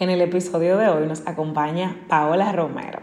[0.00, 3.00] En el episodio de hoy nos acompaña Paola Romero.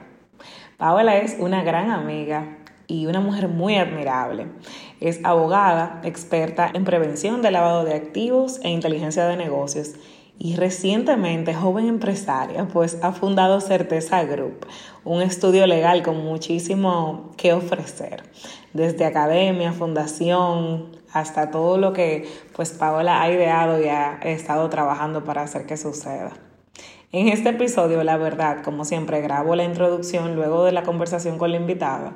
[0.77, 4.47] Paola es una gran amiga y una mujer muy admirable.
[5.01, 9.95] Es abogada, experta en prevención de lavado de activos e inteligencia de negocios
[10.39, 14.65] y recientemente joven empresaria, pues ha fundado Certeza Group,
[15.03, 18.23] un estudio legal con muchísimo que ofrecer,
[18.71, 22.25] desde academia, fundación, hasta todo lo que
[22.55, 26.44] pues Paola ha ideado y ha estado trabajando para hacer que suceda.
[27.11, 31.51] En este episodio, la verdad, como siempre, grabo la introducción luego de la conversación con
[31.51, 32.13] la invitada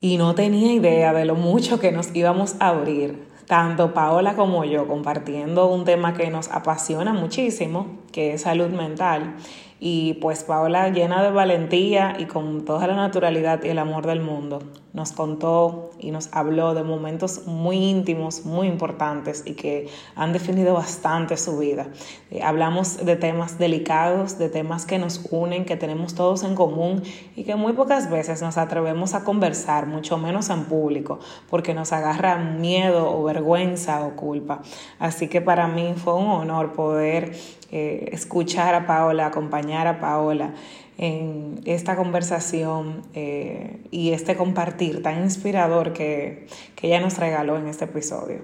[0.00, 4.64] y no tenía idea de lo mucho que nos íbamos a abrir, tanto Paola como
[4.64, 9.36] yo, compartiendo un tema que nos apasiona muchísimo, que es salud mental.
[9.80, 14.20] Y pues Paola, llena de valentía y con toda la naturalidad y el amor del
[14.20, 14.60] mundo,
[14.94, 20.74] nos contó y nos habló de momentos muy íntimos, muy importantes y que han definido
[20.74, 21.88] bastante su vida.
[22.30, 27.02] Eh, hablamos de temas delicados, de temas que nos unen, que tenemos todos en común
[27.34, 31.18] y que muy pocas veces nos atrevemos a conversar, mucho menos en público,
[31.50, 34.62] porque nos agarra miedo o vergüenza o culpa.
[35.00, 37.32] Así que para mí fue un honor poder
[37.76, 40.54] eh, escuchar a Paola, acompañar a Paola
[40.96, 47.66] en esta conversación eh, y este compartir tan inspirador que, que ella nos regaló en
[47.66, 48.42] este episodio.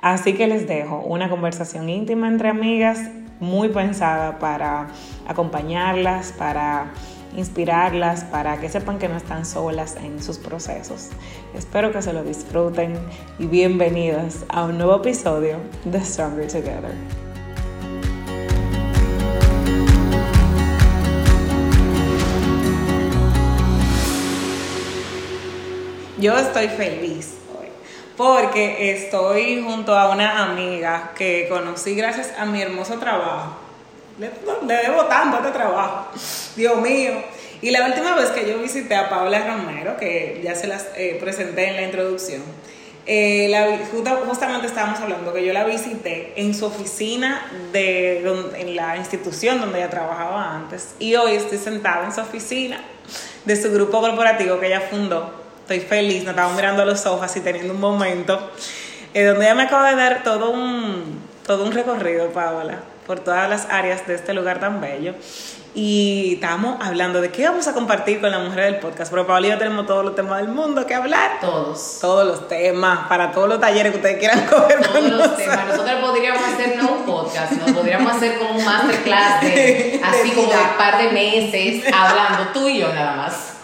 [0.00, 4.88] Así que les dejo una conversación íntima entre amigas, muy pensada para
[5.28, 6.90] acompañarlas, para
[7.36, 11.10] inspirarlas, para que sepan que no están solas en sus procesos.
[11.54, 12.94] Espero que se lo disfruten
[13.38, 17.33] y bienvenidas a un nuevo episodio de Stronger Together.
[26.24, 27.66] Yo estoy feliz hoy
[28.16, 33.58] porque estoy junto a una amiga que conocí gracias a mi hermoso trabajo.
[34.18, 34.30] Le,
[34.62, 36.06] debo tanto este trabajo,
[36.56, 37.12] Dios mío.
[37.60, 41.18] Y la última vez que yo visité a Paola Romero, que ya se las eh,
[41.20, 42.40] presenté en la introducción,
[43.04, 48.20] eh, justamente estábamos hablando que yo la visité en su oficina de
[48.56, 52.82] en la institución donde ella trabajaba antes y hoy estoy sentada en su oficina
[53.44, 57.34] de su grupo corporativo que ella fundó estoy feliz, nos estamos mirando a los ojos
[57.36, 58.50] y teniendo un momento,
[59.14, 63.48] eh, donde ella me acaba de dar todo un, todo un recorrido, Paola, por todas
[63.48, 65.14] las áreas de este lugar tan bello.
[65.74, 69.10] Y estamos hablando de qué vamos a compartir con la mujer del podcast.
[69.10, 71.40] Pero Paola y yo tenemos todos los temas del mundo que hablar.
[71.40, 71.98] Todos.
[72.00, 74.86] Todos los temas, para todos los talleres que ustedes quieran coger.
[74.86, 75.66] Todos los temas.
[75.66, 80.52] Nosotros podríamos hacer no un podcast, no podríamos hacer como un masterclass de así como
[80.52, 83.54] de un par de meses hablando tú y yo nada más.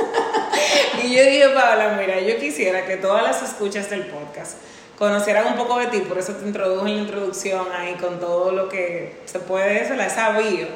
[1.11, 4.59] Y yo dije, Paola, mira, yo quisiera que todas las escuchas del podcast
[4.97, 8.53] conocieran un poco de ti, por eso te introdujo en la introducción ahí con todo
[8.53, 10.69] lo que se puede, se la he sabido.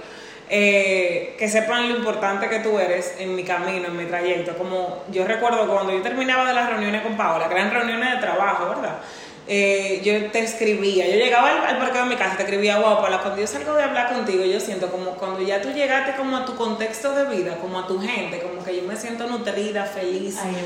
[0.50, 4.58] Eh, que sepan lo importante que tú eres en mi camino, en mi trayecto.
[4.58, 8.16] Como yo recuerdo cuando yo terminaba de las reuniones con Paola, que eran reuniones de
[8.18, 8.98] trabajo, ¿verdad?
[9.46, 13.02] Eh, yo te escribía, yo llegaba al, al, parque de mi casa, te escribía, wow,
[13.02, 16.38] Paula, cuando yo salgo de hablar contigo, yo siento como cuando ya tú llegaste como
[16.38, 19.84] a tu contexto de vida, como a tu gente, como que yo me siento nutrida,
[19.84, 20.56] feliz, Ay,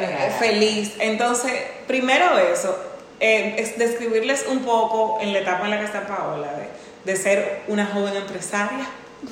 [0.00, 0.94] eh, feliz.
[0.98, 1.52] Entonces,
[1.86, 2.76] primero eso,
[3.20, 7.16] eh, es describirles un poco en la etapa en la que está Paola, de, de
[7.16, 8.84] ser una joven empresaria.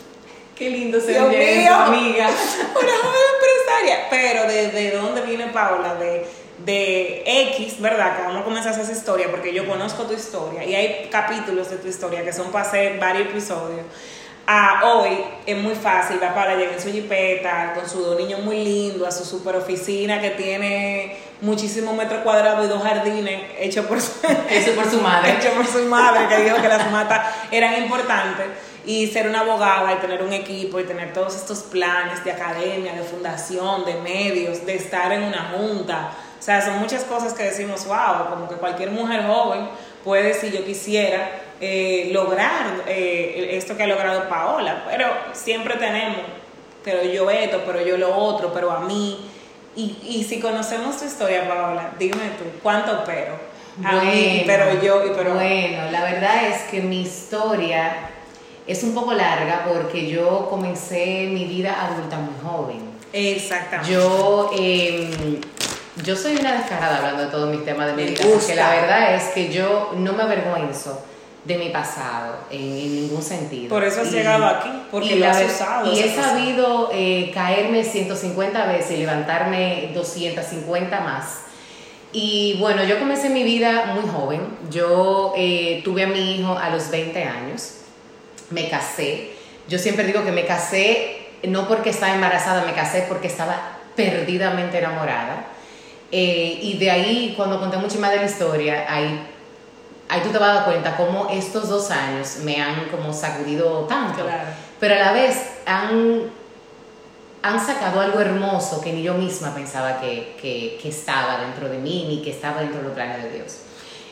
[0.54, 2.28] Qué lindo ser Dios mío, amiga.
[2.80, 6.24] Una joven empresaria, pero de, de dónde viene Paola, de
[6.65, 8.17] de X, ¿verdad?
[8.17, 11.77] Que vamos a comenzar esa historia porque yo conozco tu historia y hay capítulos de
[11.77, 13.84] tu historia que son para hacer varios episodios.
[14.45, 18.41] A hoy es muy fácil, va para llegar en su jipeta, con su dos niños
[18.41, 23.87] muy lindo, a su super oficina que tiene muchísimos metros cuadrados y dos jardines hechos
[23.87, 24.12] por su,
[24.50, 25.34] Hecho por su madre.
[25.34, 28.47] hecho por su madre, que dijo que las matas eran importantes.
[28.84, 32.93] Y ser una abogada y tener un equipo y tener todos estos planes de academia,
[32.94, 36.11] de fundación, de medios, de estar en una junta,
[36.42, 39.69] o sea, son muchas cosas que decimos, wow, como que cualquier mujer joven
[40.03, 41.30] puede, si yo quisiera,
[41.60, 44.82] eh, lograr eh, esto que ha logrado Paola.
[44.91, 46.19] Pero siempre tenemos,
[46.82, 49.31] pero yo esto, pero yo lo otro, pero a mí.
[49.76, 53.34] Y, y si conocemos tu historia, Paola, dime tú, ¿cuánto pero?
[53.84, 55.34] A bueno, mí, pero yo, y pero...
[55.34, 58.11] Bueno, la verdad es que mi historia
[58.67, 62.81] es un poco larga porque yo comencé mi vida adulta muy joven.
[63.12, 63.93] Exactamente.
[63.93, 64.50] Yo...
[64.58, 65.40] Eh,
[66.05, 69.15] yo soy una descarada hablando de todos mis temas de mi vida, porque la verdad
[69.15, 71.05] es que yo no me avergüenzo
[71.44, 73.69] de mi pasado en, en ningún sentido.
[73.69, 75.93] Por eso has y, llegado aquí, porque lo has usado.
[75.93, 81.41] Y he sabido eh, caerme 150 veces y levantarme 250 más.
[82.12, 84.41] Y bueno, yo comencé mi vida muy joven.
[84.71, 87.79] Yo eh, tuve a mi hijo a los 20 años,
[88.50, 89.33] me casé,
[89.69, 94.79] yo siempre digo que me casé, no porque estaba embarazada, me casé porque estaba perdidamente
[94.79, 95.47] enamorada.
[96.12, 99.26] Eh, y de ahí, cuando conté mucho más de la historia, ahí,
[100.09, 103.87] ahí tú te vas a dar cuenta cómo estos dos años me han como sacudido
[103.87, 104.26] tanto.
[104.79, 106.25] Pero a la vez han,
[107.43, 111.79] han sacado algo hermoso que ni yo misma pensaba que, que, que estaba dentro de
[111.79, 113.61] mí, ni que estaba dentro de los planes de Dios.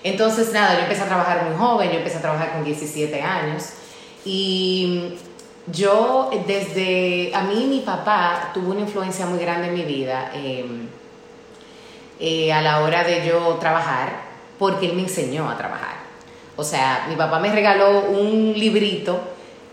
[0.03, 3.65] Entonces, nada, yo empecé a trabajar muy joven, yo empecé a trabajar con 17 años
[4.25, 5.17] y
[5.67, 10.89] yo desde, a mí mi papá tuvo una influencia muy grande en mi vida em,
[12.21, 14.11] eh, a la hora de yo trabajar,
[14.59, 15.97] porque él me enseñó a trabajar.
[16.57, 19.19] O sea, mi papá me regaló un librito,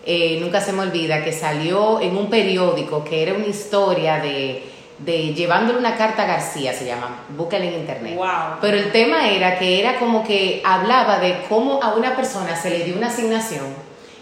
[0.06, 4.64] eh, nunca se me olvida, que salió en un periódico, que era una historia de,
[4.98, 8.16] de llevándole una carta a García, se llama, búscala en internet.
[8.16, 8.58] Wow.
[8.62, 12.70] Pero el tema era que era como que hablaba de cómo a una persona se
[12.70, 13.66] le dio una asignación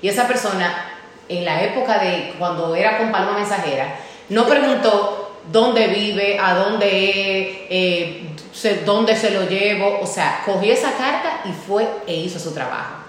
[0.02, 0.74] y esa persona
[1.28, 3.96] en la época de cuando era con Paloma Mensajera,
[4.28, 10.72] no preguntó dónde vive, a dónde eh, se, dónde se lo llevo, o sea, cogió
[10.72, 13.06] esa carta y fue e hizo su trabajo.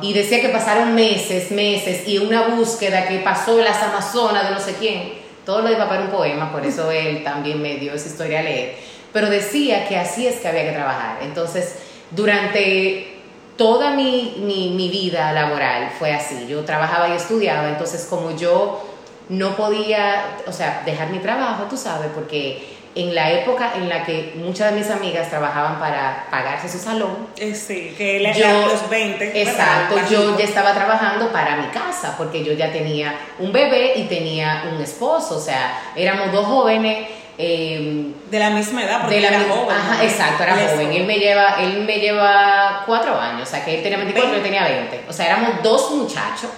[0.00, 4.60] Y decía que pasaron meses, meses, y una búsqueda que pasó las Amazonas de no
[4.60, 5.12] sé quién.
[5.44, 8.40] Todo lo de papá era un poema, por eso él también me dio esa historia
[8.40, 8.76] a leer.
[9.12, 11.18] Pero decía que así es que había que trabajar.
[11.22, 11.76] Entonces,
[12.10, 13.16] durante
[13.56, 16.46] toda mi, mi, vida laboral fue así.
[16.48, 18.82] Yo trabajaba y estudiaba, entonces como yo
[19.28, 24.04] no podía, o sea, dejar mi trabajo, tú sabes, porque en la época en la
[24.04, 27.28] que muchas de mis amigas trabajaban para pagarse su salón.
[27.36, 29.42] Eh, sí, que yo, los 20.
[29.42, 34.04] Exacto, yo ya estaba trabajando para mi casa, porque yo ya tenía un bebé y
[34.04, 37.08] tenía un esposo, o sea, éramos dos jóvenes
[37.38, 39.76] Em, de la misma edad, porque de la era joven.
[39.76, 40.92] Ajá, exacto, era joven.
[40.92, 44.36] Él me, lleva, él me lleva cuatro años, o sea que él tenía 24 y
[44.38, 45.04] yo tenía 20.
[45.08, 46.48] O sea, éramos dos muchachos,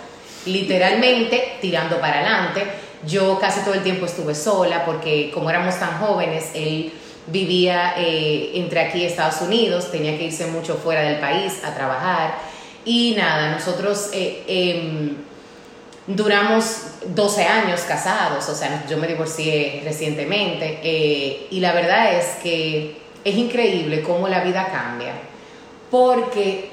[0.46, 2.64] literalmente tirando para adelante.
[3.06, 6.93] Yo casi todo el tiempo estuve sola porque como éramos tan jóvenes, él
[7.26, 11.75] vivía eh, entre aquí y Estados Unidos, tenía que irse mucho fuera del país a
[11.75, 12.35] trabajar.
[12.85, 14.11] Y nada, nosotros...
[14.12, 15.29] Eh, em,
[16.08, 22.43] Duramos 12 años casados, o sea, yo me divorcié recientemente eh, y la verdad es
[22.43, 25.12] que es increíble cómo la vida cambia,
[25.90, 26.70] porque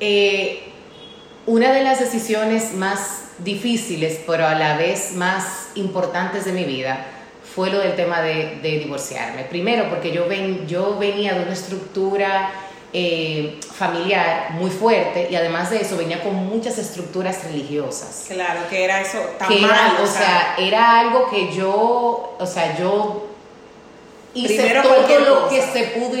[0.00, 0.71] eh,
[1.46, 7.06] una de las decisiones más difíciles, pero a la vez más importantes de mi vida,
[7.54, 9.44] fue lo del tema de, divorciarme.
[9.44, 12.50] Primero, porque yo, ven, yo venía de una estructura
[12.94, 18.26] eh, familiar muy fuerte y además de eso venía con muchas estructuras religiosas.
[18.28, 23.28] Claro, que era eso tan o, sea, era algo que yo, o sea, yo
[24.34, 26.16] hice todo lo que se pudo.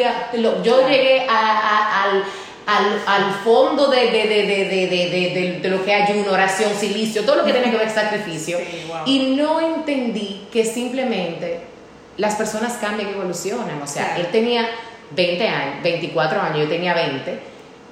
[0.62, 2.24] yo llegué al,
[2.66, 7.52] al, fondo de, de, de, de, lo que hay una oración, silicio, todo lo que
[7.52, 8.58] tiene que ver con sacrificio.
[9.06, 11.60] Y no entendí que simplemente
[12.16, 13.80] las personas cambian y evolucionan.
[13.82, 14.68] O sea, él tenía
[15.10, 17.38] 20 años, 24 años, yo tenía 20,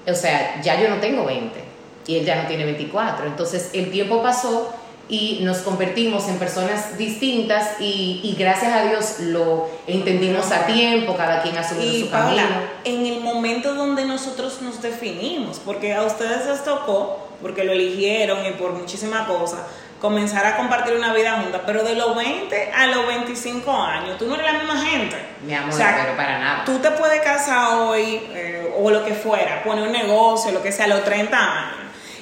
[0.08, 1.60] o sea, ya yo no tengo 20
[2.06, 3.26] y él ya no tiene 24.
[3.26, 4.74] Entonces el tiempo pasó
[5.10, 11.42] y nos convertimos en personas distintas y, gracias a Dios lo entendimos a tiempo, cada
[11.42, 12.42] quien asumió su camino.
[12.84, 18.46] En el momento donde nosotros nos definimos, porque a ustedes les tocó, porque lo eligieron
[18.46, 19.60] y por muchísimas cosas,
[20.00, 24.26] comenzar a compartir una vida junta, pero de los 20 a los 25 años, tú
[24.26, 25.16] no eres la misma gente.
[25.44, 26.64] Mi amor, pero para nada.
[26.64, 30.70] Tú te puedes casar hoy eh, o lo que fuera, poner un negocio, lo que
[30.70, 31.79] sea, a los 30 años.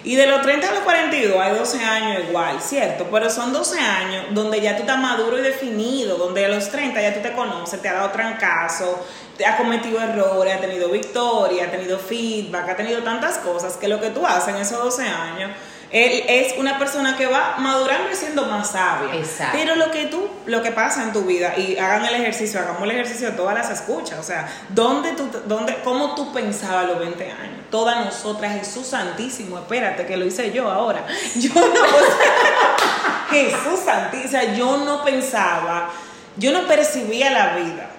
[0.08, 3.06] Y de los 30 a los 42 hay 12 años igual, ¿cierto?
[3.12, 6.98] Pero son 12 años donde ya tú estás maduro y definido, donde a los 30
[7.02, 9.04] ya tú te conoces, te ha dado trancazo,
[9.36, 13.86] te ha cometido errores, ha tenido victoria, ha tenido feedback, ha tenido tantas cosas que
[13.86, 15.50] lo que tú haces en esos 12 años
[15.90, 19.14] él es una persona que va madurando y siendo más sabia.
[19.14, 19.56] Exacto.
[19.58, 22.82] Pero lo que tú, lo que pasa en tu vida, y hagan el ejercicio, hagamos
[22.82, 24.18] el ejercicio, todas las escuchas.
[24.18, 27.56] O sea, ¿dónde tú, dónde, ¿cómo tú pensabas a los 20 años?
[27.70, 31.06] Todas nosotras, Jesús Santísimo, espérate, que lo hice yo ahora.
[31.36, 31.84] Yo no,
[33.30, 35.90] Jesús Santísimo, o sea, yo no pensaba,
[36.36, 37.90] yo no percibía la vida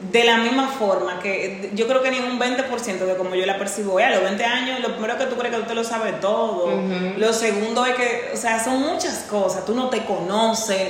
[0.00, 3.58] de la misma forma que yo creo que ni un 20% de como yo la
[3.58, 6.70] percibo a los 20 años lo primero que tú crees que usted lo sabe todo.
[7.18, 10.88] Lo segundo es que o sea son muchas cosas tú no te conoces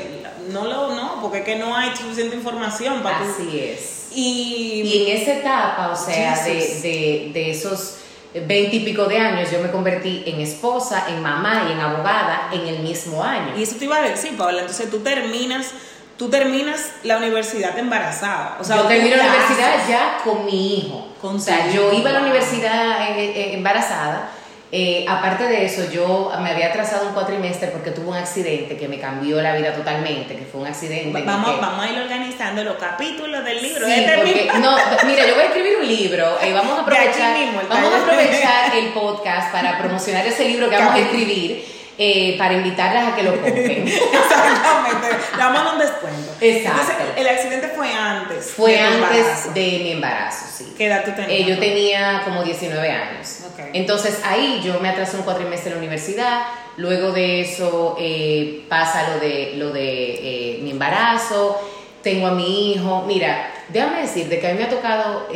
[0.51, 4.09] no lo no porque es que no hay suficiente información para así es.
[4.13, 7.97] Y, y, en esa etapa o sea de, de, de esos
[8.33, 12.81] pico de años yo me convertí en esposa, en mamá y en abogada en el
[12.81, 13.55] mismo año.
[13.57, 15.73] Y eso te iba a decir, Paula, entonces tú terminas
[16.21, 18.59] tú terminas la universidad embarazada.
[18.61, 21.09] O sea, yo termino la universidad ya con mi hijo.
[21.19, 24.31] Con o sea, yo iba a la universidad eh, eh, embarazada
[24.73, 28.87] Eh, aparte de eso, yo me había atrasado un cuatrimestre porque tuve un accidente que
[28.87, 31.23] me cambió la vida totalmente, que fue un accidente.
[31.23, 33.87] Vamos, vamos a ir organizando los capítulos del libro.
[33.87, 37.35] Sí, este porque, no, mira, yo voy a escribir un libro y vamos a aprovechar,
[37.69, 42.55] vamos a aprovechar el podcast para promocionar ese libro que vamos a escribir eh, para
[42.55, 43.87] invitarlas a que lo compren.
[43.89, 45.43] Exactamente, le
[45.73, 46.33] un descuento.
[46.41, 46.81] Exacto.
[46.81, 48.51] Entonces, el accidente fue antes.
[48.57, 50.73] Fue de antes de mi embarazo, sí.
[50.77, 51.31] ¿Qué edad tú tenías?
[51.31, 53.41] Eh, yo tenía como 19 años.
[53.53, 53.71] Okay.
[53.75, 56.43] Entonces ahí yo me atrasé un cuatrimestre en la universidad.
[56.77, 61.61] Luego de eso eh, pasa lo de, lo de mi embarazo.
[62.03, 63.05] Tengo a mi hijo.
[63.07, 65.29] Mira, déjame decirte que a mí me ha tocado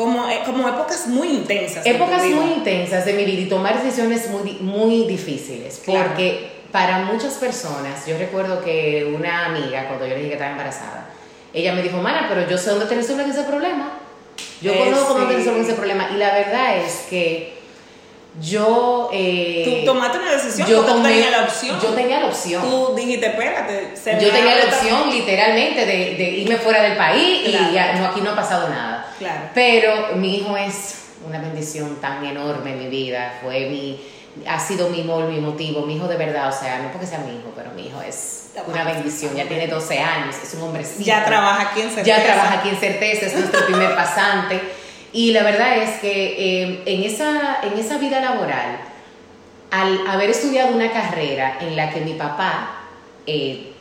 [0.00, 1.84] como, eh, como épocas muy intensas.
[1.84, 5.82] Épocas muy intensas de mi vida y tomar decisiones muy, muy difíciles.
[5.84, 10.52] Porque para muchas personas, yo recuerdo que una amiga, cuando yo le dije que estaba
[10.52, 11.10] embarazada,
[11.52, 13.92] ella me dijo, Mana, pero yo sé dónde te resuelven ese problema.
[14.62, 16.08] Yo eh, conozco dónde te resuelven ese problema.
[16.14, 17.60] Y la verdad es que
[18.40, 19.10] yo...
[19.12, 21.78] Eh, tú tomaste una decisión, yo tú tenías la opción.
[21.78, 22.62] Yo tenía la opción.
[22.62, 23.92] Tú dijiste, espérate.
[24.18, 28.22] yo tenía la opción literalmente de, de, irme fuera del país y ya, no, aquí
[28.22, 28.99] no ha pasado nada.
[29.54, 30.96] Pero mi hijo es
[31.26, 33.38] una bendición tan enorme en mi vida.
[33.42, 34.00] Fue mi,
[34.46, 37.36] ha sido mi, mi motivo, mi hijo de verdad, o sea, no porque sea mi
[37.36, 39.34] hijo, pero mi hijo es una bendición.
[39.34, 41.04] Ya tiene 12 años, es un hombrecito.
[41.04, 42.16] Ya trabaja aquí en Certeza.
[42.16, 44.60] Ya trabaja aquí en Certeza, es nuestro primer pasante.
[45.12, 48.78] Y la verdad es que eh, en, esa, en esa vida laboral,
[49.70, 52.76] al haber estudiado una carrera en la que mi papá
[53.26, 53.72] eh,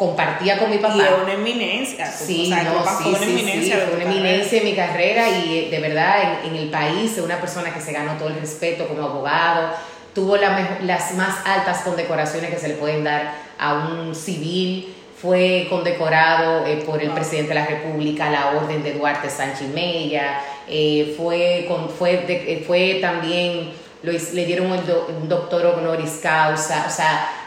[0.00, 0.96] compartía con mi papá.
[0.96, 2.10] Y una eminencia.
[2.10, 3.76] Sí, no, sí, una eminencia.
[3.76, 7.74] Sí, una eminencia en mi carrera y eh, de verdad en, el país, una persona
[7.74, 9.68] que se ganó todo el respeto como abogado,
[10.14, 16.64] tuvo las más altas condecoraciones que se le pueden dar a un civil, fue condecorado
[16.64, 21.66] eh, por el presidente de la República, la orden de Duarte Sánchez Mella, eh, fue,
[21.68, 27.39] con, fue, fue también, le dieron un doctor honoris causa, o sea,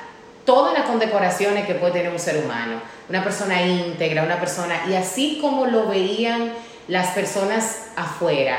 [0.45, 4.93] todas las condecoraciones que puede tener un ser humano, una persona íntegra, una persona, y
[4.93, 6.53] así como lo veían
[6.87, 8.57] las personas afuera,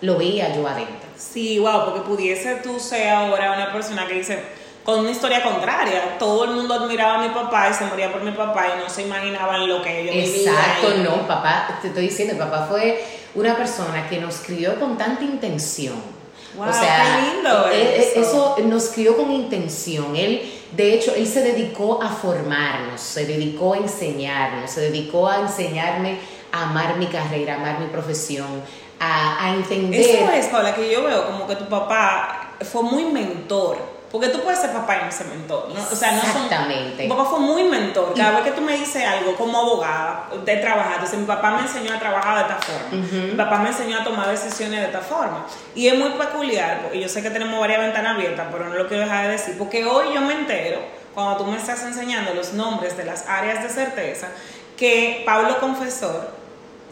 [0.00, 1.08] lo veía yo adentro.
[1.16, 4.38] Sí, wow, porque pudiese tú ser ahora una persona que dice,
[4.84, 8.22] con una historia contraria, todo el mundo admiraba a mi papá y se moría por
[8.22, 12.36] mi papá y no se imaginaban lo que ellos Exacto, no, papá, te estoy diciendo,
[12.38, 13.02] papá fue
[13.34, 16.13] una persona que nos crió con tanta intención.
[16.56, 18.20] Wow, o sea, qué lindo e, e, eso.
[18.20, 20.14] eso nos crió con intención.
[20.14, 25.40] Él de hecho, él se dedicó a formarnos, se dedicó a enseñarnos, se dedicó a
[25.40, 26.18] enseñarme
[26.50, 28.62] a amar mi carrera, a amar mi profesión,
[28.98, 30.00] a, a entender.
[30.00, 34.42] Eso es, Paula, que yo veo como que tu papá fue muy mentor porque tú
[34.42, 35.82] puedes ser papá y no ser mentor, ¿no?
[35.90, 37.02] O sea, no Exactamente.
[37.02, 38.14] mi papá fue muy mentor.
[38.14, 41.62] Cada vez que tú me dices algo como abogada de trabajar, entonces mi papá me
[41.62, 43.08] enseñó a trabajar de esta forma.
[43.10, 45.44] Mi papá me enseñó a tomar decisiones de esta forma.
[45.74, 48.86] Y es muy peculiar, porque yo sé que tenemos varias ventanas abiertas, pero no lo
[48.86, 50.78] quiero dejar de decir, porque hoy yo me entero,
[51.12, 54.28] cuando tú me estás enseñando los nombres de las áreas de certeza,
[54.76, 56.43] que Pablo Confesor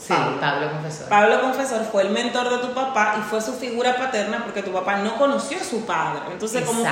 [0.07, 0.69] Sí, Pablo.
[0.73, 1.09] Confesor.
[1.09, 4.73] Pablo Confesor fue el mentor de tu papá y fue su figura paterna porque tu
[4.73, 6.23] papá no conoció a su padre.
[6.33, 6.91] Entonces, como que,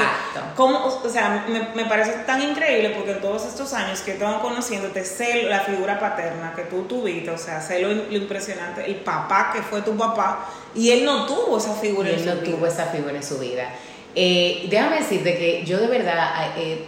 [0.54, 4.40] como, o sea, me, me, parece tan increíble porque en todos estos años que tengo
[4.40, 9.50] conociéndote, sé la figura paterna que tú tuviste, o sea, sé lo, impresionante, el papá
[9.52, 12.32] que fue tu papá, y él no tuvo esa figura en su vida.
[12.32, 13.70] Él no tuvo esa figura en su vida.
[14.14, 16.86] Eh, déjame decirte que yo de verdad, eh,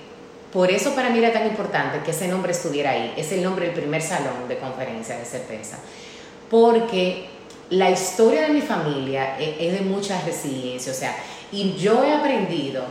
[0.53, 3.13] por eso para mí era tan importante que ese nombre estuviera ahí.
[3.17, 5.79] Es el nombre del primer salón de conferencia de certeza
[6.53, 7.31] porque
[7.71, 11.17] la historia de mi familia e, es de mucha resiliencia, o sea,
[11.51, 12.85] y yo he aprendido,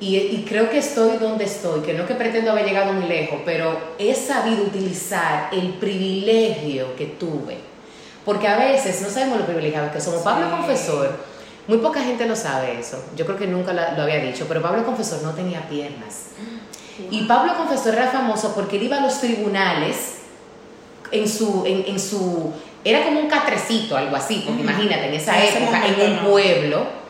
[0.00, 3.78] y, creo que estoy donde estoy, que no que pretendo haber llegado muy lejos, pero
[3.98, 7.58] he sabido utilizar el privilegio que tuve,
[8.24, 10.22] porque a veces no sabemos lo privilegiados que somos.
[10.22, 11.16] Pablo Confesor,
[11.68, 14.84] muy poca gente lo sabe eso, yo creo que nunca lo, había dicho, pero Pablo
[14.84, 16.30] Confesor no tenía piernas.
[17.10, 20.16] Y Pablo Confesor era famoso porque él iba a los tribunales
[21.12, 22.52] en su, en su
[22.84, 27.00] era como un catrecito, algo así, porque imagínate, en esa época, en un pueblo.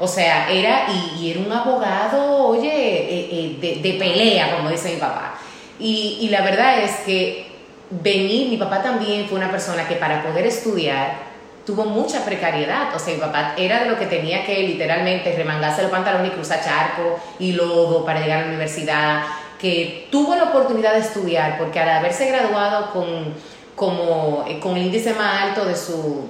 [0.00, 0.86] O sea, era,
[1.18, 5.34] y, era un abogado, oye, eh, eh, de, pelea, como dice mi papá.
[5.80, 7.48] Y, y la verdad es que
[7.90, 11.28] venir, mi papá también fue una persona que para poder estudiar
[11.68, 12.94] tuvo mucha precariedad.
[12.94, 16.34] O sea, mi papá era de lo que tenía que literalmente remangarse los pantalones y
[16.34, 19.22] cruzar charco y lodo para llegar a la universidad,
[19.60, 23.34] que tuvo la oportunidad de estudiar, porque al haberse graduado con
[23.78, 26.26] como eh, con el índice más alto de su,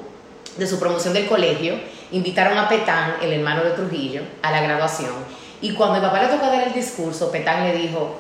[0.57, 1.75] de su promoción del colegio,
[2.13, 5.15] invitaron a Petán, el hermano de Trujillo, a la graduación.
[5.61, 8.17] Y cuando mi papá le tocó dar el discurso, Petán le dijo,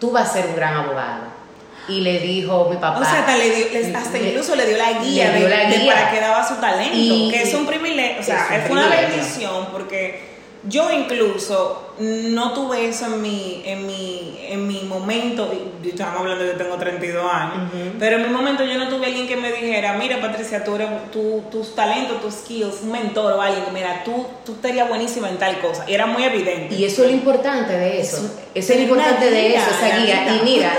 [0.00, 1.40] tú vas a ser un gran abogado.
[1.88, 3.00] y le dijo mi papá.
[3.00, 6.46] O sea, hasta, le dio, hasta incluso le dio la guía, de, para qué daba
[6.46, 10.30] su talento, que es un privilegio, o sea, es, una bendición porque
[10.64, 15.52] yo incluso no tuve eso en mi, en mi, en mi momento,
[15.84, 19.28] estamos hablando de que tengo 32 años, pero en mi momento yo no tuve alguien
[19.28, 23.42] que me dijera, mira Patricia, tú eres, tu, tus talentos, tus skills, un mentor o
[23.42, 25.84] alguien, mira, tú, tú estarías buenísima en tal cosa.
[25.86, 26.74] Y era muy evidente.
[26.74, 28.16] Y eso es lo importante de eso.
[28.54, 30.36] Eso, es lo importante de eso, esa guía.
[30.36, 30.72] Y mira,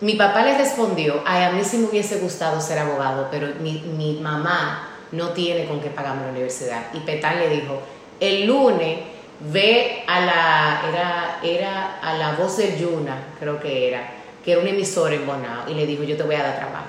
[0.00, 3.84] mi papá le respondió, ay, a mí sí me hubiese gustado ser abogado, pero mi,
[3.96, 6.86] mi mamá no tiene con qué pagarme la universidad.
[6.92, 7.80] Y Petán le dijo,
[8.18, 8.98] el lunes
[9.40, 14.08] ve a la, era, era a la voz de Yuna, creo que era,
[14.44, 16.86] que era un emisor en Bonao, y le dijo, yo te voy a dar trabajo.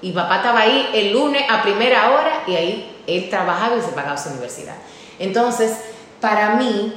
[0.00, 3.92] Y papá estaba ahí el lunes a primera hora y ahí él trabajaba y se
[3.92, 4.74] pagaba su universidad.
[5.18, 5.78] Entonces,
[6.20, 6.94] para mí,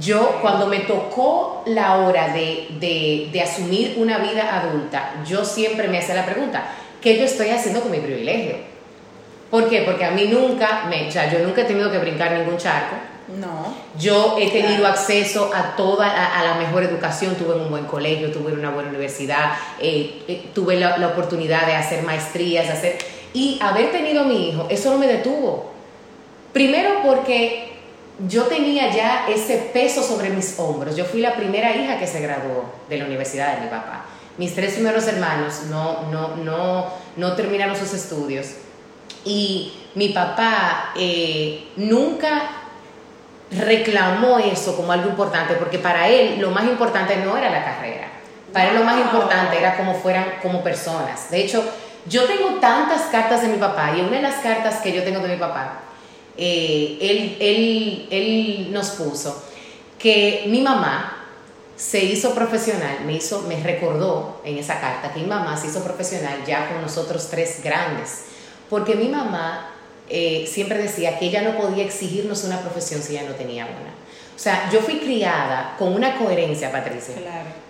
[0.00, 5.88] yo cuando me tocó la hora de, de, de asumir una vida adulta, yo siempre
[5.88, 6.66] me hacía la pregunta,
[7.00, 8.56] ¿qué yo estoy haciendo con mi privilegio?
[9.50, 9.82] ¿Por qué?
[9.82, 12.96] Porque a mí nunca, me, o sea, yo nunca he tenido que brincar ningún charco
[13.28, 13.74] no.
[13.98, 18.52] Yo he tenido acceso a toda, a, la mejor educación, tuve un buen colegio, tuve
[18.52, 22.98] una buena universidad, eh, eh, tuve la, oportunidad de hacer maestrías, de hacer...
[23.32, 25.72] Y haber tenido a mi hijo, eso no me detuvo.
[26.52, 27.76] Primero porque
[28.28, 30.96] yo tenía ya ese peso sobre mis hombros.
[30.96, 34.06] Yo fui la primera hija que se graduó de la universidad de mi papá.
[34.38, 38.52] Mis tres primeros hermanos no, no, no, no terminaron sus estudios.
[39.24, 42.65] Y mi papá eh, nunca
[43.50, 48.08] reclamó eso como algo importante, porque para él lo más importante no era la carrera,
[48.52, 51.30] para él lo más importante era cómo fueran como personas.
[51.30, 51.64] De hecho,
[52.06, 55.20] yo tengo tantas cartas de mi papá, y una de las cartas que yo tengo
[55.20, 55.80] de mi papá,
[56.36, 59.42] eh, él, él, él nos puso
[59.98, 61.16] que mi mamá
[61.76, 65.82] se hizo profesional, me, hizo, me recordó en esa carta que mi mamá se hizo
[65.84, 68.24] profesional ya con nosotros tres grandes,
[68.70, 69.75] porque mi mamá
[70.08, 73.94] eh, siempre decía que ella no podía exigirnos una profesión si ella no tenía una.
[74.34, 77.14] O sea, yo fui criada con una coherencia, Patricia,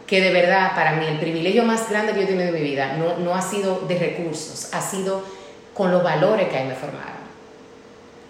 [0.07, 2.61] que de verdad para mí el privilegio más grande que yo he tenido en mi
[2.61, 5.23] vida no, no ha sido de recursos, ha sido
[5.73, 7.17] con los valores que ahí me formaron.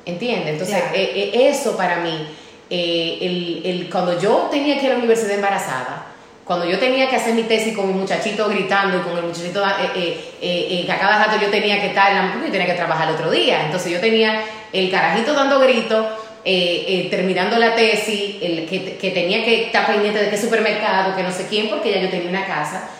[0.04, 0.52] ¿Entiendes?
[0.52, 2.28] Entonces, eh, eh, eso para mí,
[2.70, 6.05] el, el, cuando yo tenía que ir a la universidad embarazada,
[6.46, 9.66] cuando yo tenía que hacer mi tesis con mi muchachito gritando y con el muchachito
[9.66, 13.08] eh, eh, eh, que a cada rato yo tenía que estar, yo tenía que trabajar
[13.08, 13.64] el otro día.
[13.64, 16.06] Entonces yo tenía el carajito dando gritos,
[16.44, 21.32] terminando la tesis, el, que, que, tenía que estar pendiente de qué supermercado, que no
[21.32, 22.90] sé quién, porque ya yo tenía una casa.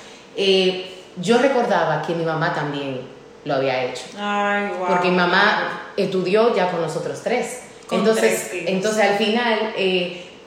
[1.17, 3.01] yo recordaba que mi mamá también
[3.45, 4.03] lo había hecho.
[4.19, 4.89] Ay, wow.
[4.89, 7.63] Porque mi mamá estudió ya con nosotros tres.
[7.93, 9.73] entonces, entonces al final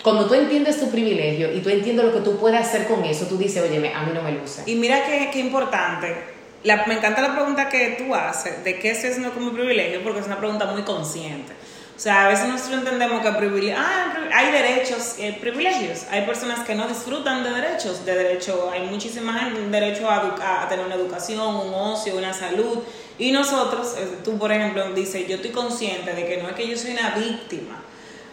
[0.03, 3.25] cuando tú entiendes tu privilegio y tú entiendes lo que tú puedes hacer con eso,
[3.25, 4.63] tú dices, oye, a mí no me luce.
[4.65, 6.39] Y mira qué, qué importante.
[6.63, 10.25] Me encanta la pregunta que tú haces de qué estoy haciendo como privilegio, porque es
[10.25, 11.53] una pregunta muy consciente.
[11.95, 16.05] O sea, a veces nosotros entendemos que privilegio, ah, hay derechos, y privilegios.
[16.09, 18.05] Hay personas que no disfrutan de derechos.
[18.05, 22.79] De derecho, hay muchísimas derecho a, a, tener una educación, un ocio, una salud.
[23.17, 26.69] Y nosotros, eh, tú por ejemplo, dices, yo estoy consciente de que no es que
[26.69, 27.83] yo soy una víctima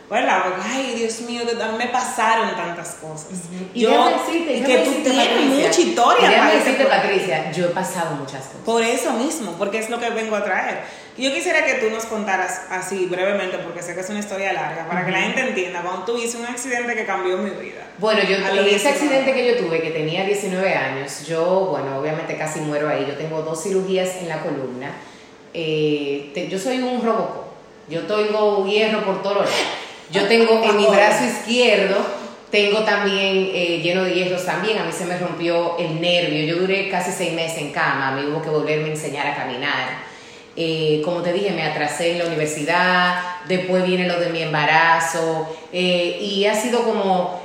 [0.08, 0.44] ¿verdad?
[0.44, 3.28] Porque, ay, Dios mío, que a mí me pasaron tantas cosas.
[3.74, 8.44] Y yo, decirte, que tú tienes mucha historia para decirte, Patricia, yo he pasado muchas
[8.44, 8.60] cosas.
[8.64, 10.82] Por eso mismo, porque es lo que vengo a traer.
[11.18, 14.86] Yo quisiera que tú nos contaras así brevemente, porque sé que es una historia larga,
[14.86, 17.86] para que la gente entienda, cuando tuviste un accidente que cambió mi vida.
[17.98, 22.36] Bueno, yo en ese accidente que yo tuve, que tenía 19 años, yo, bueno, obviamente
[22.36, 24.92] casi muero ahí, yo tengo dos cirugías en la columna,
[25.54, 27.46] eh, yo soy un robocop,
[27.88, 31.96] yo tengo hierro por todos lados yo tengo en mi brazo izquierdo,
[32.50, 36.60] tengo también eh, lleno de hierros también, a mí se me rompió el nervio, yo
[36.60, 40.06] duré casi seis meses en cama, me hubo que volverme a enseñar a caminar.
[40.58, 45.54] Eh, como te dije, me atrasé en la universidad, después viene lo de mi embarazo,
[45.72, 47.44] eh, y ha sido como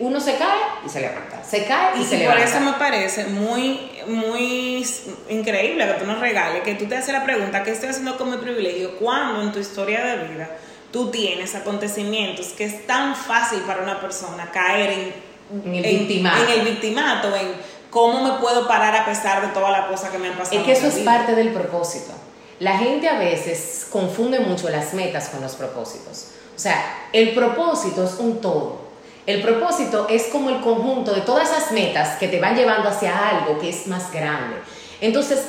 [0.00, 2.42] uno se cae y se levanta, se cae y, se levanta.
[2.42, 4.84] Por eso me parece muy, muy
[5.28, 8.30] increíble que tú nos regales, que tú te haces la pregunta, ¿qué estoy haciendo con
[8.30, 8.96] mi privilegio?
[8.98, 10.50] cuando en tu historia de vida
[10.92, 16.42] tú tienes acontecimientos que es tan fácil para una persona caer en, el, victimato.
[16.44, 17.52] en el victimato, en
[17.90, 20.58] cómo me puedo parar a pesar de todas las cosas que me han pasado.
[20.58, 22.12] Es que eso es parte del propósito.
[22.60, 26.28] La gente a veces confunde mucho las metas con los propósitos.
[26.56, 28.88] O sea, el propósito es un todo.
[29.26, 33.28] El propósito es como el conjunto de todas esas metas que te van llevando hacia
[33.28, 34.56] algo que es más grande.
[35.00, 35.40] Entonces,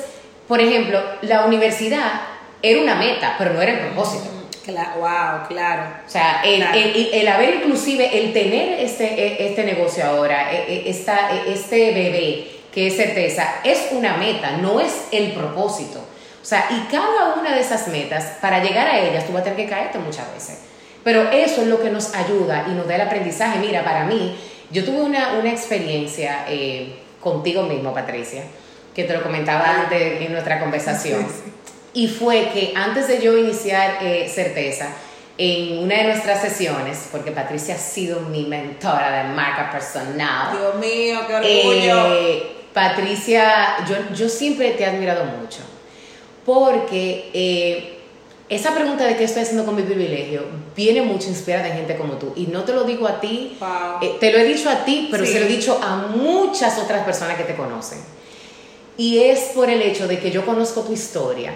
[0.46, 2.20] por ejemplo, la universidad
[2.62, 4.39] era una meta, pero no era el propósito.
[4.70, 5.82] Claro, wow, claro.
[6.06, 6.62] O sea, el,
[7.12, 12.46] El, haber inclusive, el tener este, e, este negocio ahora, e, e, esta, este bebé
[12.72, 15.98] que es certeza, es una meta, no es el propósito.
[16.40, 19.44] O sea, y cada una de esas metas, para llegar a ellas, tú vas a
[19.44, 20.60] tener que caerte muchas veces.
[21.02, 23.58] Pero eso es lo que nos ayuda y nos da el aprendizaje.
[23.58, 24.36] Mira, para mí,
[24.70, 28.44] yo tuve una, una experiencia eh, contigo mismo, Patricia,
[28.94, 31.26] que te lo comentaba antes en nuestra conversación.
[31.92, 34.94] Y fue que antes de yo iniciar eh, Certeza,
[35.42, 40.54] en una de nuestras sesiones, porque Patricia ha sido mi mentora de marca personal.
[40.54, 42.14] Dios mío, qué orgullo.
[42.14, 42.42] Eh,
[42.74, 45.60] Patricia, yo, yo siempre te he admirado mucho,
[46.44, 48.00] porque eh,
[48.50, 50.42] esa pregunta de qué estoy haciendo con mi privilegio
[50.76, 52.34] viene mucho inspirada de gente como tú.
[52.36, 53.56] Y no te lo digo a ti,
[54.02, 57.02] eh, te lo he dicho a ti, pero se lo he dicho a muchas otras
[57.04, 57.98] personas que te conocen.
[58.98, 61.54] Y es por el hecho de que yo conozco tu historia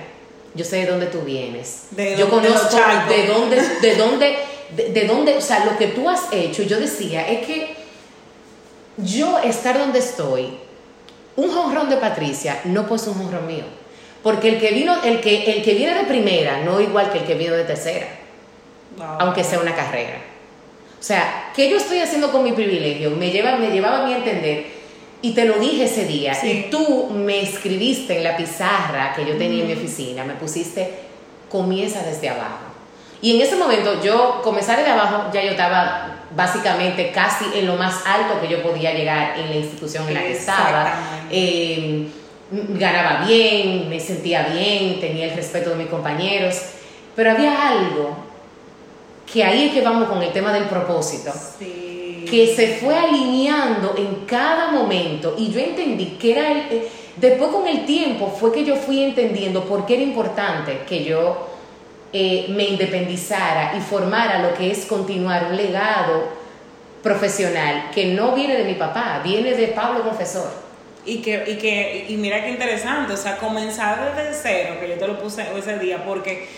[0.55, 1.89] yo sé de dónde tú vienes.
[2.17, 2.77] yo conozco
[3.09, 4.37] de dónde, de dónde,
[4.71, 6.63] de, dónde, o sea, lo que tú has hecho.
[6.63, 7.75] Yo decía, es que
[8.97, 10.59] yo estar donde estoy,
[11.37, 13.65] un jonrón de Patricia no puede ser un jonrón mío.
[14.23, 17.19] Porque el que vino, el que, el que viene de primera no es igual que
[17.19, 18.07] el que vino de tercera.
[19.19, 20.19] Aunque sea una carrera.
[20.99, 23.11] O sea, ¿qué yo estoy haciendo con mi privilegio?
[23.11, 24.67] Me lleva, me llevaba a mí a entender
[25.25, 26.37] y te lo dije ese día.
[26.45, 30.99] Y tú me escribiste en la pizarra que yo tenía en mi oficina, me pusiste,
[31.51, 32.67] comienza desde abajo.
[33.23, 37.77] Y en ese momento yo comenzar de abajo, ya yo estaba básicamente casi en lo
[37.77, 40.93] más alto que yo podía llegar en la institución en la que estaba.
[41.31, 42.07] Eh,
[42.51, 46.61] ganaba bien, me sentía bien, tenía el respeto de mis compañeros,
[47.17, 48.15] pero había algo
[49.33, 51.33] que ahí es que vamos con el tema del propósito.
[51.59, 51.84] Sí
[52.35, 57.69] que se fue alineando en cada momento y yo entendí que era eh, después con
[57.69, 61.47] el tiempo fue que yo fui entendiendo por qué era importante que yo
[62.13, 66.25] eh, me independizara y formara lo que es continuar un legado
[67.05, 70.51] profesional que no viene de mi papá, viene de Pablo Confesor.
[71.07, 74.95] Y que, y que, y mira qué interesante, o sea, comenzar desde cero, que yo
[74.95, 76.49] te lo puse ese día, porque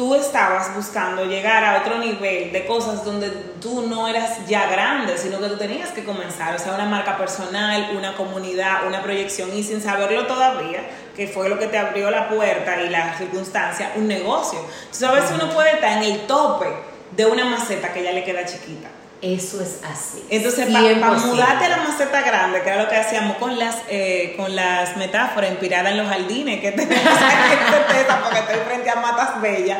[0.00, 3.28] tú estabas buscando llegar a otro nivel de cosas donde
[3.60, 7.18] tú no eras ya grande, sino que tú tenías que comenzar, o sea, una marca
[7.18, 10.80] personal, una comunidad, una proyección y sin saberlo todavía,
[11.14, 14.60] que fue lo que te abrió la puerta y la circunstancia, un negocio.
[14.84, 16.68] Entonces a veces uno puede estar en el tope
[17.14, 18.88] de una maceta que ya le queda chiquita
[19.22, 20.24] eso es así.
[20.30, 24.34] Entonces, para mudarte a la maceta grande, que era lo que hacíamos con las, eh,
[24.36, 29.40] con las metáforas inspiradas en los jardines que tenemos aquí porque estoy frente a matas
[29.40, 29.78] bellas.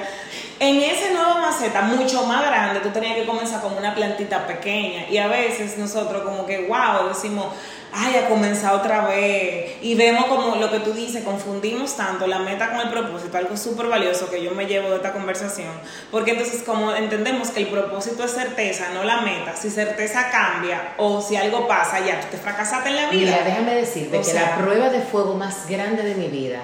[0.60, 5.08] En ese nuevo maceta, mucho más grande, tú tenías que comenzar como una plantita pequeña.
[5.08, 7.46] Y a veces nosotros como que, wow, decimos,
[7.94, 9.78] ay, ha comenzado otra vez.
[9.80, 13.56] Y vemos como lo que tú dices, confundimos tanto la meta con el propósito, algo
[13.56, 15.70] súper valioso que yo me llevo de esta conversación.
[16.10, 20.92] Porque entonces como entendemos que el propósito es certeza, no la meta, si certeza cambia
[20.98, 23.32] o si algo pasa, ya tú te fracasaste en la vida.
[23.32, 26.60] Mira, déjame decirte que la prueba de fuego más grande de mi vida,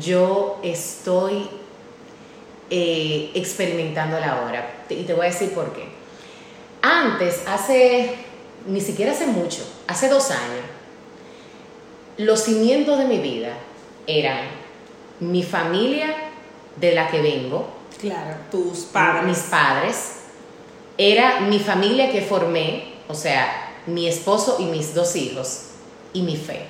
[0.00, 1.48] yo estoy
[2.74, 4.84] eh, experimentándola ahora.
[4.88, 5.84] Y te voy a decir por qué.
[6.80, 8.14] Antes, hace
[8.66, 10.64] ni siquiera hace mucho, hace dos años,
[12.16, 13.52] los cimientos de mi vida
[14.06, 14.46] eran
[15.20, 16.14] mi familia
[16.76, 17.68] de la que vengo.
[18.00, 19.24] Claro, tus padres.
[19.24, 20.12] Mis padres.
[20.96, 25.64] Era mi familia que formé, o sea, mi esposo y mis dos hijos,
[26.14, 26.64] y mi fe.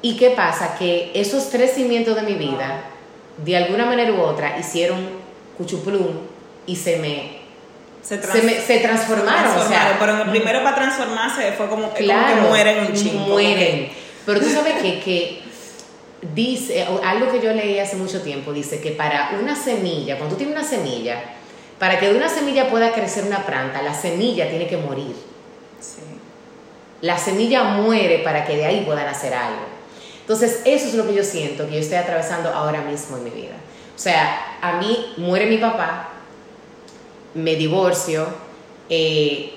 [0.00, 0.76] ¿Y qué pasa?
[0.78, 2.84] Que esos tres cimientos de mi vida,
[3.38, 4.98] de alguna manera u otra, hicieron
[5.56, 6.18] cuchuplum
[6.66, 7.44] y se me
[8.02, 8.20] se,
[8.60, 9.56] se, transformaron.
[9.56, 12.04] o sea, pero primero para transformarse fue como, que
[12.48, 13.26] mueren un chingo.
[13.28, 13.88] Mueren.
[14.26, 15.42] Pero tú sabes que, que
[16.34, 20.44] dice, algo que yo leí hace mucho tiempo, dice que para una semilla, cuando tú
[20.44, 21.22] tienes una semilla,
[21.78, 25.14] para que de una semilla pueda crecer una planta, la semilla tiene que morir.
[25.80, 26.02] Sí.
[27.00, 29.74] La semilla muere para que de ahí puedan hacer algo.
[30.24, 33.30] Entonces, eso es lo que yo siento que yo estoy atravesando ahora mismo en mi
[33.30, 33.56] vida.
[33.94, 36.08] O sea, a mí muere mi papá,
[37.34, 38.26] me divorcio,
[38.88, 39.52] eh,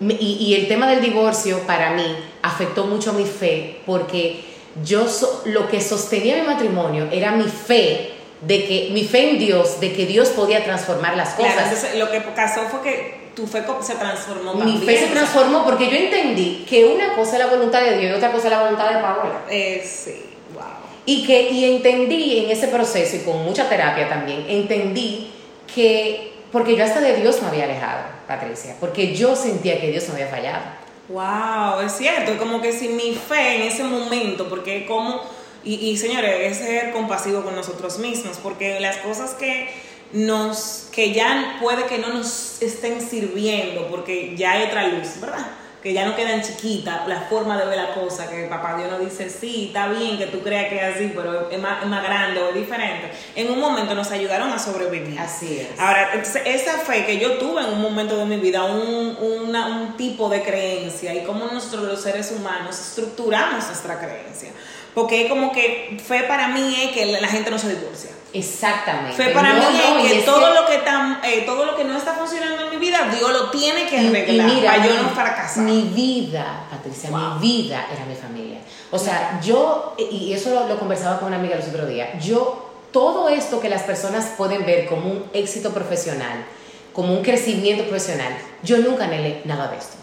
[0.00, 4.42] y, el tema del divorcio para mí afectó mucho mi fe, porque
[4.82, 5.06] yo
[5.44, 9.92] lo que sostenía mi matrimonio era mi fe de que mi fe en Dios, de
[9.92, 11.94] que Dios podía transformar las cosas.
[11.96, 14.54] lo que pasó fue que tu fe se transformó.
[14.54, 18.12] Mi fe se transformó porque yo entendí que una cosa es la voluntad de Dios
[18.12, 19.42] y otra cosa es la voluntad de Paola.
[19.48, 20.64] Eh, sí, wow.
[21.06, 25.30] Y que y entendí en ese proceso y con mucha terapia también, entendí
[25.72, 30.08] que porque yo hasta de Dios me había alejado, Patricia, porque yo sentía que Dios
[30.08, 30.62] me había fallado.
[31.08, 35.20] Wow, es cierto, como que si mi fe en ese momento, porque como,
[35.64, 39.68] y, y señores, es ser compasivo con nosotros mismos, porque las cosas que
[40.12, 45.46] nos, que ya puede que no nos estén sirviendo, porque ya hay otra luz, ¿verdad?
[45.82, 49.00] que ya no quedan chiquitas, la forma de ver la cosa, que papá Dios nos
[49.00, 52.02] dice, sí, está bien que tú creas que es así, pero es más, es más
[52.02, 55.18] grande o es diferente, en un momento nos ayudaron a sobrevivir.
[55.18, 55.80] Así es.
[55.80, 56.12] Ahora,
[56.44, 60.28] esa fe que yo tuve en un momento de mi vida, un, una- un tipo
[60.28, 64.50] de creencia y cómo nosotros los seres humanos estructuramos nuestra creencia.
[64.94, 68.10] Porque es como que fe para mí es que la gente no se divorcia.
[68.32, 69.16] Exactamente.
[69.16, 71.76] Fe para No, mí no, es y que todo lo que está, eh, todo lo
[71.76, 74.72] que no está funcionando en mi vida, Dios lo tiene que Y- y arreglar mira,
[74.72, 75.64] para yo no fracasar.
[75.64, 77.34] Mi vida, Patricia, Wow.
[77.40, 78.58] mi vida era mi familia.
[78.92, 82.66] O sea, yo, y eso lo, lo conversaba con una amiga los otros días, yo,
[82.92, 86.44] todo esto que las personas pueden ver como un éxito profesional,
[86.92, 89.96] como un crecimiento profesional, yo nunca anhelé nada de esto.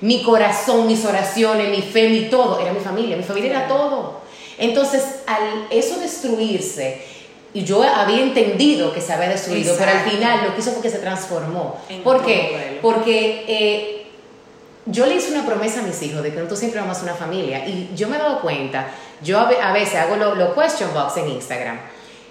[0.00, 4.20] Mi corazón, mis oraciones, mi fe, mi todo, era mi familia, mi familia era todo.
[4.58, 7.04] Entonces, al eso destruirse,
[7.52, 10.16] y yo había entendido que se había destruido, pero al Exacto.
[10.16, 11.80] final lo que hizo fue que se transformó.
[11.88, 12.48] En ¿Por qué?
[12.52, 12.80] duelo.
[12.80, 14.06] Porque eh,
[14.86, 17.14] yo le hice una promesa a mis hijos de que nosotros siempre vamos a una
[17.14, 17.66] familia.
[17.66, 18.88] Y yo me he dado cuenta,
[19.22, 21.78] yo a, ve- a veces hago los lo question box en Instagram.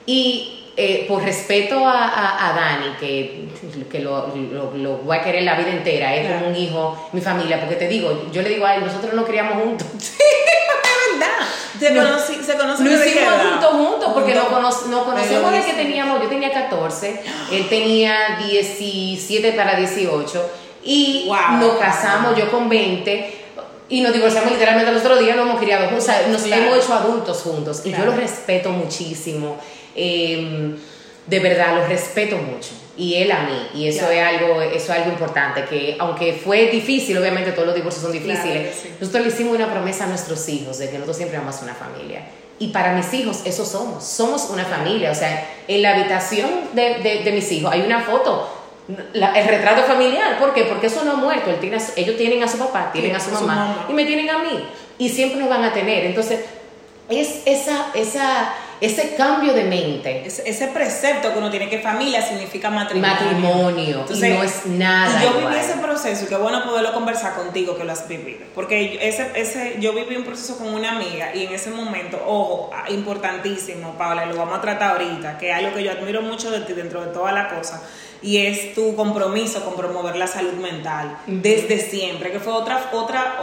[0.05, 3.49] Y eh, por respeto a, a- a Dani, que,
[3.91, 6.39] que lo, lo- lo voy a querer la vida entera, es Claro.
[6.45, 9.25] como un hijo, mi familia, porque te digo, yo le digo a él, nosotros nos
[9.25, 9.87] criamos juntos.
[11.19, 11.47] Verdad.
[11.79, 12.01] Se, No.
[12.01, 16.27] conocí- se Lo hicimos juntos, juntos, porque nos, cono- nos conocemos desde que teníamos, yo
[16.29, 20.49] tenía 14, él tenía 17 para 18,
[20.83, 21.59] y Wow.
[21.59, 23.35] nos casamos yo con 20,
[23.89, 26.61] y nos divorciamos literalmente el otro día, nos hemos criado juntos, o sea, nos Claro.
[26.63, 28.05] hemos hecho adultos juntos, y Claro.
[28.05, 29.57] yo lo respeto muchísimo,
[29.95, 30.75] eh,
[31.29, 32.69] de verdad, lo respeto mucho.
[32.97, 34.13] Y él a mí, y eso, Claro.
[34.13, 38.11] es algo, eso es algo importante, que aunque fue difícil, obviamente todos los divorcios son
[38.11, 38.89] difíciles, sí.
[38.99, 41.75] nosotros le hicimos una promesa a nuestros hijos de que nosotros siempre vamos a una
[41.75, 42.23] familia.
[42.61, 44.03] Y para mis hijos, eso somos.
[44.03, 45.11] Somos una familia.
[45.11, 48.49] O sea, en la habitación de, de- de mis hijos hay una foto,
[49.13, 50.37] la- el retrato familiar.
[50.37, 50.63] ¿Por qué?
[50.63, 51.49] Porque eso no ha muerto.
[51.51, 53.85] Él tiene a su- ellos tienen a su papá, tienen Sí, a su mamá.
[53.89, 54.61] y me tienen a mí.
[54.97, 56.05] Y siempre nos van a tener.
[56.05, 56.41] Entonces,
[57.09, 60.25] es esa, esa, ese cambio de mente.
[60.25, 63.15] Ese, ese precepto que uno tiene que familia significa matrimonio.
[63.15, 65.53] Matrimonio, y no es nada Y yo igual.
[65.53, 68.39] viví ese proceso y qué bueno poderlo conversar contigo que lo has vivido.
[68.55, 72.17] Porque yo- ese, ese, yo viví un proceso con una amiga y en ese momento,
[72.25, 76.21] ojo, ah, importantísimo, Paula, lo vamos a tratar ahorita, que es algo que yo admiro
[76.21, 77.81] mucho de ti dentro de toda la cosa.
[78.21, 83.35] Y es tu compromiso con promover la salud mental desde siempre, que fue otra, otra,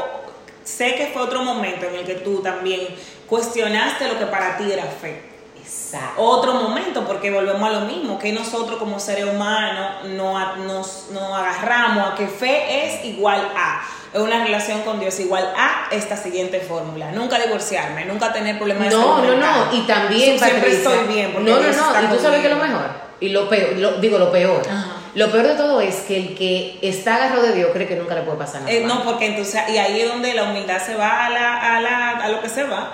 [0.64, 2.80] sé que fue otro momento en el que tú también
[3.28, 5.22] cuestionaste lo que para ti era fe
[5.60, 6.22] Exacto.
[6.22, 11.32] otro momento, porque volvemos a lo mismo, que nosotros como seres humanos no, nos, nos
[11.32, 16.16] agarramos a que fe es igual a, es una relación con Dios igual a esta
[16.16, 19.66] siguiente fórmula, nunca divorciarme, nunca tener problemas de No, salud no, mental.
[19.72, 22.22] no, y también siempre Patricia, estoy bien, porque No, no, Dios está no, y tú
[22.22, 24.62] sabes que lo mejor, y lo peor, lo- digo lo peor.
[24.70, 24.92] Ajá.
[25.14, 28.14] Lo peor de todo es que el que está agarrado de Dios cree que nunca
[28.14, 28.72] le puede pasar nada.
[28.72, 31.80] Eh, no, porque entonces, y ahí es donde la humildad se va a, la, a,
[31.80, 32.92] la, a lo que se va,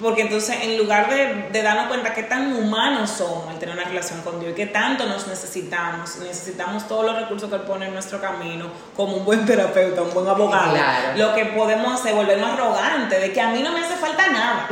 [0.00, 3.84] porque entonces en lugar de, de darnos cuenta que tan humanos somos al tener una
[3.84, 7.86] relación con Dios y que tanto nos necesitamos, necesitamos todos los recursos que Él pone
[7.86, 11.16] en nuestro camino, como un buen terapeuta, un buen abogado, Claro.
[11.18, 14.68] lo que podemos hacer, volvernos arrogantes, de que a mí no me hace falta nada.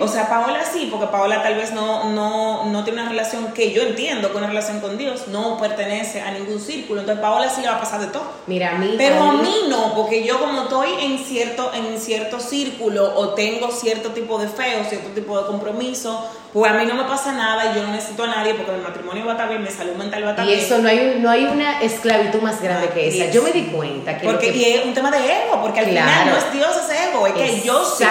[0.00, 3.72] O sea, Paola sí, porque Paola tal vez no, no, no tiene una relación que
[3.72, 7.00] yo entiendo que una relación con Dios no pertenece a ningún círculo.
[7.00, 8.24] Entonces, Paola sí le va a pasar de todo.
[8.46, 8.94] Mira, a mí.
[8.98, 13.70] Pero a mí no, porque yo como estoy en cierto, en cierto círculo o tengo
[13.70, 17.32] cierto tipo de fe o cierto tipo de compromiso, pues a mí no me pasa
[17.32, 19.68] nada y yo no necesito a nadie porque mi matrimonio va a estar bien, mi
[19.70, 20.60] salud mental va a estar Y bien.
[20.60, 23.30] eso no hay, no hay una esclavitud más grande Ah, que esa.
[23.30, 24.26] Yo me di cuenta que.
[24.26, 26.08] Porque que- y es un tema de ego, porque al Claro.
[26.10, 28.04] final no es Dios, es ego, es que yo sí,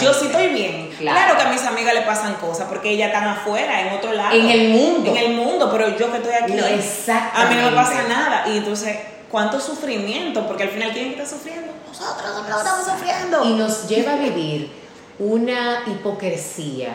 [0.00, 0.90] yo sí estoy bien.
[0.98, 1.18] Claro.
[1.18, 1.36] Claro.
[1.38, 4.34] que a mis amigas le pasan cosas, porque ellas están afuera, en otro lado.
[4.34, 5.10] En el mundo.
[5.10, 8.44] En el mundo, pero yo que estoy aquí, No, a mí no me pasa nada.
[8.48, 8.96] Y entonces,
[9.30, 10.46] ¿cuánto sufrimiento?
[10.46, 11.72] Porque al final, ¿quién está sufriendo?
[11.88, 13.44] Nosotros que estamos sufriendo.
[13.44, 14.81] Y nos lleva a vivir
[15.22, 16.94] una hipocresía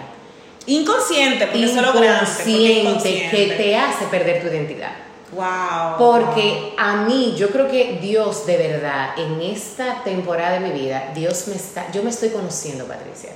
[0.66, 2.10] inconsciente, porque eso es lo grande.
[2.24, 3.56] inconsciente que inconsciente.
[3.56, 4.92] te hace perder tu identidad.
[5.32, 5.98] Wow.
[5.98, 11.12] Porque a mí, yo creo que Dios de verdad, en esta temporada de mi vida,
[11.14, 13.32] Dios me está, yo me estoy conociendo, Patricia.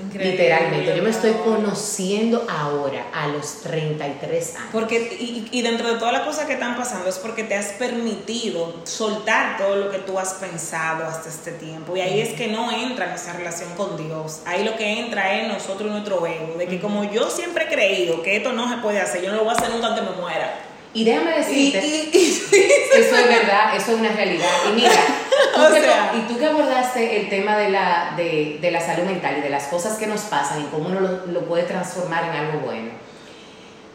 [0.00, 4.68] Increíble, Literalmente, yo me estoy conociendo ahora, a los 33 años.
[4.72, 7.72] Porque, y, y dentro de todas las cosas que están pasando es porque te has
[7.72, 11.96] permitido soltar todo lo que tú has pensado hasta este tiempo.
[11.96, 14.40] Y ahí es que no entra nuestra relación con Dios.
[14.46, 16.56] Ahí lo que entra es nosotros y nuestro ego.
[16.56, 19.36] De que como yo siempre he creído que esto no se puede hacer, yo no
[19.36, 20.69] lo voy a hacer nunca aunque me muera.
[20.92, 24.48] Y déjame Y, decirte, y- y- eso es verdad, eso es una realidad.
[24.68, 24.90] Y mira,
[25.54, 26.12] tú que, sea.
[26.16, 29.50] y tú que abordaste el tema de la, de, de la salud mental y de
[29.50, 32.90] las cosas que nos pasan y cómo uno lo, lo puede transformar en algo bueno.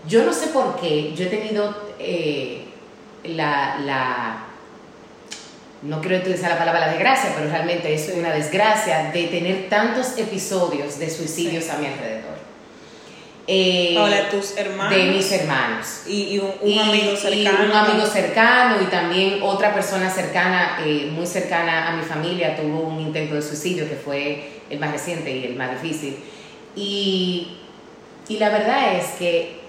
[0.08, 2.64] Yo no sé por qué yo he tenido eh,
[3.26, 4.38] la, la,
[5.82, 10.98] no quiero utilizar la palabra desgracia, pero realmente es una desgracia de tener tantos episodios
[11.00, 12.35] de suicidios a mi alrededor.
[13.48, 13.96] Eh,
[14.32, 14.96] tus hermanos.
[14.96, 16.02] De mis hermanos.
[16.08, 17.66] Y, un, amigo cercano.
[17.66, 22.80] un amigo cercano y también otra persona cercana, eh, muy cercana a mi familia, tuvo
[22.82, 26.18] un intento de suicidio que fue el más reciente y el más difícil.
[26.76, 27.58] Y,
[28.28, 29.60] y la verdad es que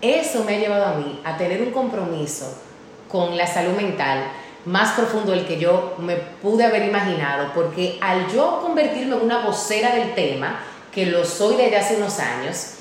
[0.00, 2.56] eso me ha llevado a mí a tener un compromiso
[3.08, 4.30] con la salud mental
[4.64, 9.44] más profundo del que yo me pude haber imaginado, porque al yo convertirme en una
[9.44, 10.60] vocera del tema,
[10.92, 12.74] que lo soy desde hace unos años,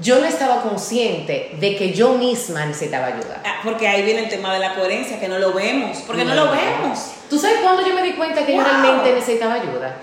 [0.00, 3.42] yo no estaba consciente de que yo misma necesitaba ayuda.
[3.44, 6.34] Ah, porque ahí viene el tema de la coherencia, que no lo vemos, porque no,
[6.34, 7.12] lo vemos.
[7.28, 9.96] ¿Tú sabes cuándo yo me di cuenta que yo realmente necesitaba ayuda?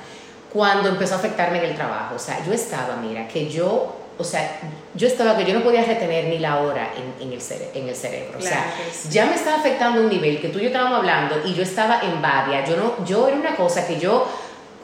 [0.53, 2.15] Cuando empezó a afectarme en el trabajo.
[2.15, 4.59] O sea, yo estaba, mira, que yo o sea,
[4.95, 7.39] yo estaba que yo no podía retener ni la hora en, el,
[7.73, 8.37] en el cerebro.
[8.37, 8.65] o sea,
[9.09, 12.01] ya me estaba afectando un nivel que tú y yo estábamos hablando y yo estaba
[12.01, 12.65] en babia.
[12.65, 14.27] Yo, no, yo era una cosa que yo,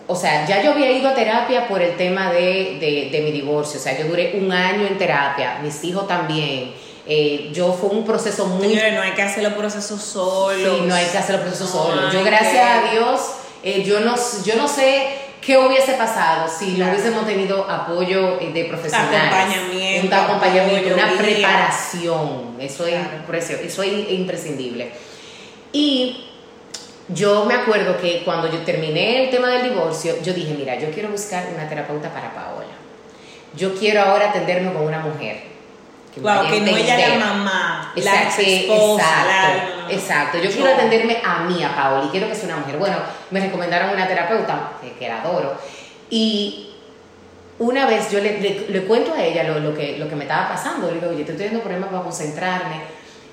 [0.08, 3.80] o sea, ya yo había ido a terapia por el tema de, de, mi divorcio.
[3.80, 6.74] O sea, yo duré un año en terapia, mis hijos también.
[7.08, 8.76] Eh, yo fue un proceso muy...
[8.76, 10.80] No hay que hacer los procesos solos.
[10.80, 12.14] Sí, no hay que hacer los procesos solos.
[12.14, 13.22] Yo, gracias a Dios,
[13.64, 18.52] eh, yo, no, yo no sé ¿Qué hubiese pasado si no hubiésemos tenido apoyo eh,
[18.52, 19.32] de profesionales?
[19.32, 20.08] Acompañamiento.
[20.08, 22.56] Un acompañamiento, una preparación.
[22.60, 24.92] Eso es, eso es imprescindible.
[25.72, 26.26] Y
[27.10, 30.90] yo me acuerdo que cuando yo terminé el tema del divorcio, yo dije, mira, yo
[30.90, 32.66] quiero buscar una terapeuta para Paola.
[33.56, 35.56] Yo quiero ahora atenderme con una mujer
[36.14, 40.38] que, wow, que no ella la mamá, exacto, la exacto, exacto.
[40.40, 42.78] Yo, quiero atenderme a mí, a Paola, y quiero que sea una mujer.
[42.78, 42.98] Bueno,
[43.32, 45.56] me recomendaron una terapeuta, que, la adoro,
[46.10, 46.72] y
[47.60, 50.50] una vez yo le, le, cuento a ella lo, lo, que, lo que me estaba
[50.50, 52.82] pasando, le digo, oye, estoy teniendo problemas para concentrarme,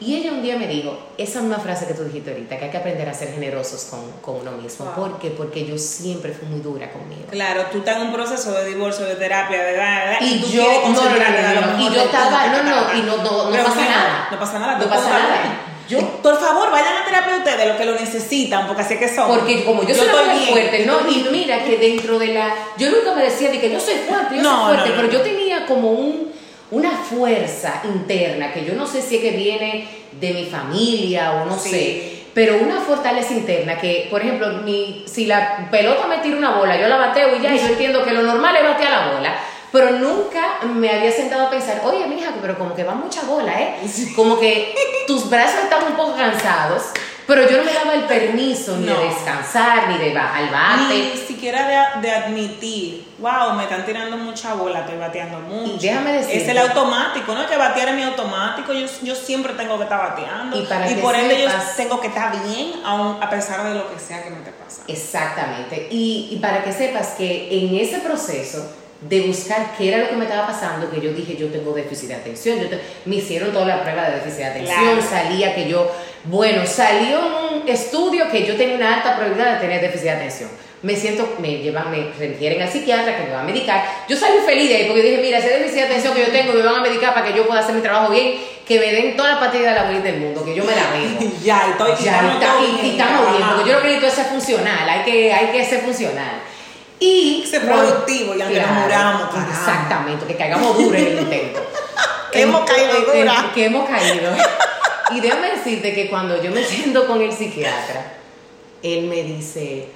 [0.05, 2.71] y ella un día me dijo, esa misma frase que tú dijiste ahorita, que hay
[2.71, 4.87] que aprender a ser generosos con, con uno mismo.
[4.93, 5.31] ¿Por qué?
[5.31, 7.23] Porque yo siempre fui muy dura conmigo.
[7.31, 10.89] Claro, tú estás en un proceso de divorcio, de terapia, de edad, y, yo, no,
[10.89, 14.29] no, no, y yo estaba, no, no, y no, no, no pasa nada.
[14.31, 14.79] No pasa nada.
[14.79, 15.69] No pasa nada.
[15.89, 19.29] Yo, por favor, vayan a terapia ustedes, los que lo necesitan, porque así que son.
[19.29, 21.01] Porque como yo, soy muy fuerte, ¿no?
[21.09, 22.55] Y mira que dentro de la.
[22.79, 25.67] Yo nunca me decía de que yo soy fuerte, yo soy fuerte, pero yo tenía
[25.67, 26.32] como un,
[26.73, 29.87] una fuerza interna que yo no sé si es que viene
[30.19, 35.27] de mi familia o no sé, pero una fortaleza interna que, por ejemplo, mi, si
[35.27, 38.13] la pelota me tira una bola, yo la bateo y ya, y yo entiendo que
[38.13, 39.35] lo normal es batear la bola.
[39.73, 43.59] Pero nunca me había sentado a pensar, oye, mija, pero como que va mucha bola,
[43.61, 43.77] ¿eh?
[44.15, 44.75] Como que
[45.07, 46.93] tus brazos están un poco cansados
[47.27, 51.15] pero yo no me daba el permiso ni de descansar, ni de bajar el bate.
[51.15, 55.77] Ni siquiera de, admitir, wow, me están tirando mucha bola, estoy bateando mucho.
[55.77, 56.43] Y déjame decir.
[56.43, 57.47] Es el automático, ¿no?
[57.47, 60.61] Que batear es mi automático, yo, yo siempre tengo que estar bateando.
[60.61, 63.93] Y, para y por ende yo tengo que estar bien, aun a pesar de lo
[63.93, 64.83] que sea que me te pasa.
[64.89, 65.89] Exactamente.
[65.91, 68.69] Y, y para que sepas que en ese proceso
[69.09, 72.09] de buscar qué era lo que me estaba pasando, que yo dije, yo tengo déficit
[72.09, 72.59] de atención.
[72.61, 72.69] Yo
[73.05, 75.91] me hicieron toda la prueba de déficit de atención, salía que yo,
[76.25, 77.21] bueno, salió
[77.53, 80.51] un estudio que yo tenía una alta probabilidad de tener déficit de atención.
[80.83, 83.85] Me siento, me llevan, me refieren al psiquiatra que me va a medicar.
[84.09, 86.53] Yo salí feliz de ahí porque dije, mira, ese déficit de atención que yo tengo
[86.53, 88.35] me van a medicar para que yo pueda hacer mi trabajo bien,
[88.67, 90.91] que me den toda la partida de la vida del mundo, que yo me la
[90.91, 91.31] veo.
[91.45, 92.37] ya, estoy ya,
[92.83, 95.65] y, estamos bien, porque yo lo que necesito es ser funcional, hay que, hay que
[95.65, 96.43] ser funcional.
[97.03, 99.29] Y ser productivo, y aunque nos muramos.
[99.51, 101.61] Exactamente, que caigamos duro en el intento.
[102.33, 103.51] que hemos caído dura.
[103.53, 104.31] Que hemos caído.
[105.11, 108.19] y déjame decirte que cuando yo me siento con el psiquiatra,
[108.85, 109.89] él me dice,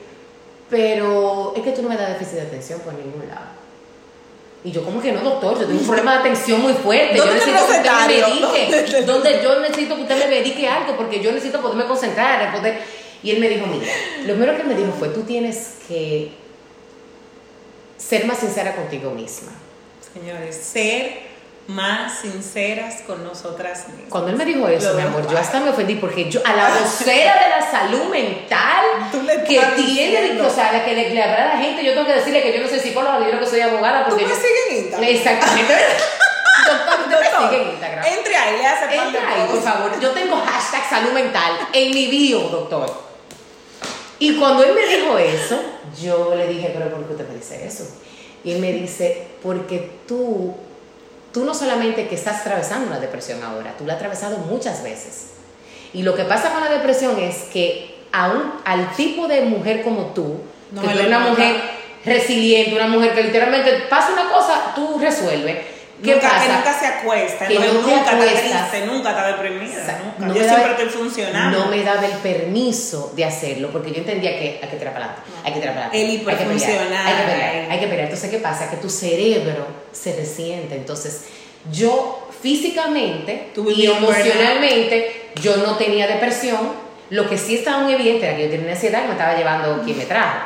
[0.69, 3.55] pero es que tú no me das déficit de atención por ningún lado.
[4.65, 7.19] Y yo como que no, doctor, yo tengo un problema de atención muy fuerte.
[7.19, 9.03] Yo necesito que usted me medique.
[9.07, 12.83] Donde yo necesito que usted me medique algo porque yo necesito poderme concentrar, poder...
[13.23, 13.87] Y él me dijo, mira,
[14.25, 16.46] lo primero que me dijo fue, tú tienes que
[17.97, 19.53] ser más sincera contigo misma.
[20.13, 21.27] Señores, ser
[21.69, 24.09] más sinceras con nosotras mismas.
[24.09, 26.69] Cuando él me dijo eso, mi amor, yo hasta me ofendí porque yo a la
[26.69, 28.85] vocera de la salud mental
[29.47, 32.43] que tiene, o sea, la que le, habla a la gente, yo tengo que decirle
[32.43, 34.05] que yo no soy psicóloga, yo creo que soy abogada.
[34.05, 35.11] Porque ¿Tú me yo, sigues en Instagram?
[35.11, 35.75] Exactamente.
[36.67, 38.05] Doctor, usted me sigue en Instagram.
[38.07, 40.01] Entre ahí, le hace Entre ahí, por favor.
[40.01, 43.06] Yo tengo hashtag salud mental en mi bio, doctor.
[44.19, 45.61] Y cuando él me dijo eso,
[46.01, 47.87] yo le dije, pero ¿por qué usted me dice eso?
[48.45, 50.55] Y él me dice, porque tú,
[51.33, 55.33] tú no solamente que estás atravesando una depresión ahora, tú la has atravesado muchas veces.
[55.93, 60.07] Y lo que pasa con la depresión es que aún al tipo de mujer como
[60.15, 60.41] tú,
[60.75, 61.57] que tú eres una mujer
[62.05, 65.59] resiliente, una mujer que literalmente pasa una cosa, tú resuelves,
[66.03, 66.47] ¿Qué nunca, pasa?
[66.47, 70.27] que nunca se acuesta, Que no te nunca está triste, nunca está deprimida, Sa- nunca.
[70.27, 71.59] no Yo siempre estoy funcionando.
[71.59, 75.07] No me daba el permiso de hacerlo porque yo entendía que hay que tirar para
[75.07, 76.05] adelante, hay que tirar para adelante.
[76.05, 77.07] El hay que pelear, hiperfuncional.
[77.07, 78.05] Hay que pelear, hay que pelear.
[78.05, 78.71] Entonces, ¿qué pasa?
[78.71, 80.75] Que tu cerebro se resiente.
[80.77, 81.23] Entonces,
[81.73, 86.73] yo físicamente y emocionalmente, yo no tenía depresión.
[87.11, 89.83] Lo que sí estaba muy evidente era que yo tenía ansiedad que me estaba llevando
[89.85, 90.39] quien me trajo.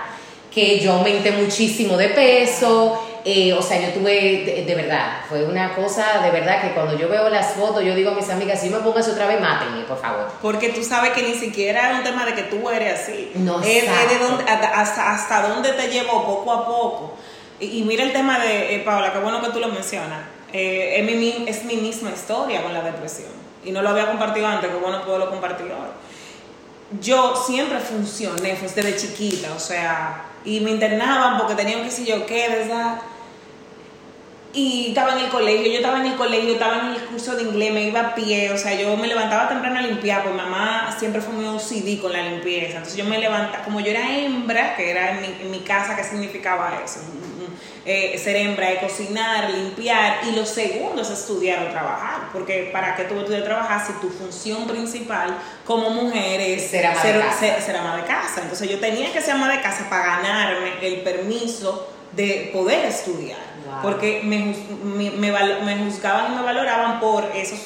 [0.53, 5.45] Que yo aumenté muchísimo de peso, eh, o sea, yo tuve, de, de verdad, fue
[5.45, 8.61] una cosa de verdad que cuando yo veo las fotos, yo digo a mis amigas,
[8.61, 10.27] si me pongo eso otra vez, mátenme, por favor.
[10.41, 13.33] Porque tú sabes que ni siquiera es un tema de que tú eres así.
[13.35, 14.27] No, es, es de exacto.
[14.27, 17.13] dónde, hasta, dónde te llevó poco a poco.
[17.59, 20.21] Y, y mira el tema de, eh, Paola, qué bueno que tú lo mencionas.
[20.53, 23.31] Eh, es, mi, es mi misma historia con la depresión.
[23.65, 25.93] Y no lo había compartido antes, qué bueno poderlo compartir ahora.
[27.01, 32.05] Yo siempre funcioné pues, desde chiquita, o sea, y me internaban porque tenían que sé
[32.05, 33.01] yo qué, ¿verdad?
[34.53, 37.45] Y estaba en el colegio, yo estaba en el colegio, estaba en el curso de
[37.45, 40.93] inglés, me iba a pie, o sea, yo me levantaba temprano a limpiar, pues mamá
[40.99, 44.75] siempre fue muy OCD con la limpieza, entonces yo me levantaba, como yo era hembra,
[44.75, 47.01] que era en mi, en mi casa, ¿qué significaba eso?
[47.87, 53.05] Eh, ser hembra cocinar, limpiar, y lo segundo es estudiar o trabajar, porque para que
[53.05, 57.39] tú estudies trabajar si tu función principal como mujer es Ser ama de casa.
[57.41, 60.73] ser- ser ama de casa, entonces yo tenía que ser ama de casa para ganarme
[60.83, 63.83] el permiso de poder estudiar Wow.
[63.83, 64.55] porque me,
[64.85, 65.31] me, me
[65.63, 67.61] me juzgaban y me valoraban por esos,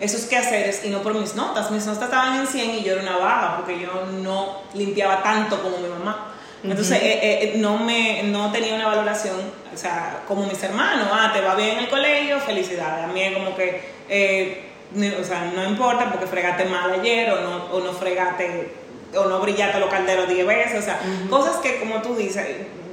[0.00, 1.70] esos quehaceres y no por mis notas.
[1.70, 5.60] Mis notas estaban en 100 y yo era una vaga porque yo no limpiaba tanto
[5.62, 6.34] como mi mamá.
[6.62, 7.06] Entonces Ujú.
[7.06, 9.36] eh, eh, no, me, no tenía una valoración,
[9.78, 13.04] o sea, como mis hermanos, ah, te va bien en el colegio, felicidades.
[13.04, 14.64] A mí es como que, eh,
[15.20, 18.74] o sea, no importa porque fregaste mal ayer o no, o no fregaste
[19.14, 20.98] o no brillaste los calderos 10 veces, o sea,
[21.30, 22.44] cosas que como tú dices,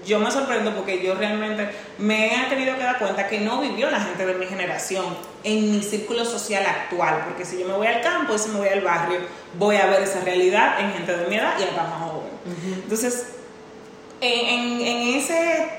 [0.05, 1.67] yo me sorprendo porque yo realmente
[1.97, 5.05] me he tenido que dar cuenta que no vivió la gente de mi generación
[5.43, 8.59] en mi círculo social actual, porque si yo me voy al campo y si me
[8.59, 9.19] voy al barrio,
[9.57, 12.29] voy a ver esa realidad en gente de mi edad y hasta más joven.
[12.83, 13.25] Entonces,
[14.21, 15.69] en, en- en ese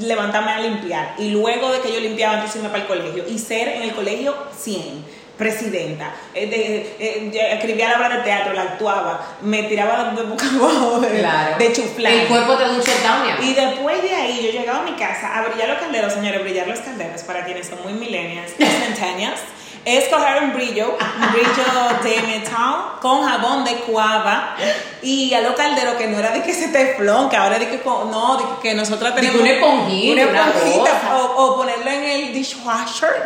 [0.00, 1.14] levantarme a limpiar.
[1.18, 3.24] Y luego de que yo limpiaba entonces irme para el colegio.
[3.28, 6.14] Y ser en el colegio 100 presidenta.
[6.34, 11.00] Eh, de- eh, escribía la obra de teatro la actuaba me tiraba de boca abajo
[11.00, 11.56] de, Claro.
[11.58, 12.12] de chuflán.
[12.12, 15.36] El cuerpo te da un shutdown, y después de ahí yo llegaba a mi casa
[15.36, 19.40] a brillar los calderos, señores, brillar los calderos para quienes son muy millennials centennials.
[19.84, 24.54] Es coger un brillo, un brillo de metal con jabón de cuava
[25.02, 27.80] y a los calderos que no era de que ese teflón, que ahora de que
[27.84, 33.24] no, de que, nosotros tenemos una esponjita, una esponjita, o, o ponerlo en el dishwasher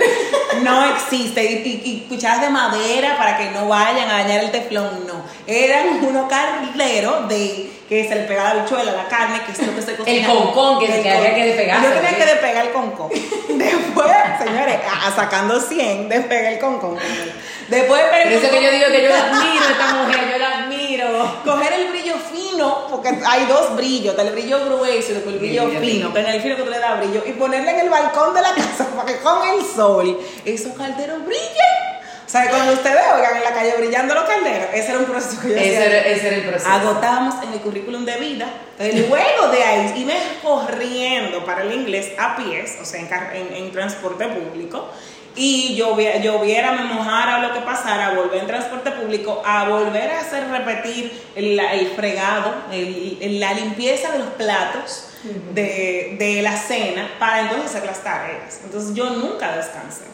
[0.63, 1.55] no existe y,
[1.85, 5.25] y- y cucharas de madera para que no vayan a dañar el teflón, no.
[5.47, 9.73] Eran unos calderos de que se le pegaba la bichuela, la carne, que es lo
[9.75, 10.53] que estoy cocinando.
[10.53, 13.09] concón, que se- El había que despegarse, Yo tenía que despegar el concón.
[13.49, 14.07] Después,
[14.45, 16.97] señores, a- sacando 100, despegué el concón.
[17.69, 20.39] Después de Por eso que yo digo que yo la admiro a esta mujer, yo
[20.39, 21.41] la admiro.
[21.45, 25.65] coger el brillo fino, porque hay dos brillos, el brillo grueso y después el brillo
[25.67, 26.15] brillo fino, fino.
[26.15, 28.43] que en el fino que tú le das brillo, y ponerle en el balcón de
[28.43, 31.96] la casa para que con el sol esos calderos brillen.
[32.27, 35.41] O sea, cuando ustedes oigan en la calle brillando los calderos, ese era un proceso
[35.41, 36.69] que yo Ese era, ese era el proceso.
[36.69, 38.47] Agotábamos en el currículum de vida.
[38.79, 43.55] Entonces, luego de ahí, irme corriendo para el inglés a pies, o sea, en, en-
[43.55, 44.89] en transporte público.
[45.39, 50.11] Y lloviera, lloviera, me mojara o lo que pasara, volver en transporte público, a volver
[50.11, 55.09] a hacer repetir el, el fregado, el- el- la limpieza de los platos
[55.53, 58.61] de, de la cena, para entonces hacer las tareas.
[58.65, 60.05] Entonces yo nunca descansé.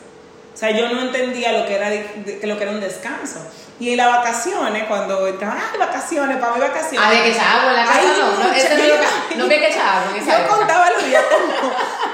[0.54, 3.40] O sea, yo no entendía lo que era, de- de- lo que era un descanso.
[3.80, 7.00] Y en las vacaciones, cuando entraba, ay, vacaciones, para mí vacaciones.
[7.08, 9.48] Había que echar agua en la casa, Ay, no, lo que- no
[9.96, 11.22] agua Yo contaba los días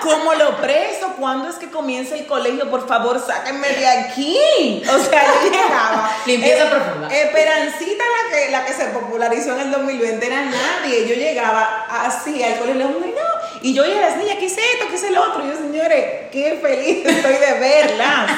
[0.00, 2.70] como, como lo preso, ¿cuándo es que comienza el colegio?
[2.70, 4.82] Por favor, sáquenme de aquí.
[4.88, 6.10] O sea, yo llegaba.
[6.26, 7.08] Limpieza Eh, profunda.
[7.14, 11.06] Esperancita, la que, la que se popularizó en el 2020, era nadie.
[11.06, 13.37] Yo llegaba así al colegio, y le digo, no.
[13.62, 14.86] Y yo y las niñas, ¿qué es esto?
[14.88, 15.44] ¿Qué es el otro?
[15.44, 18.30] Y yo, señores, qué feliz estoy de verlas.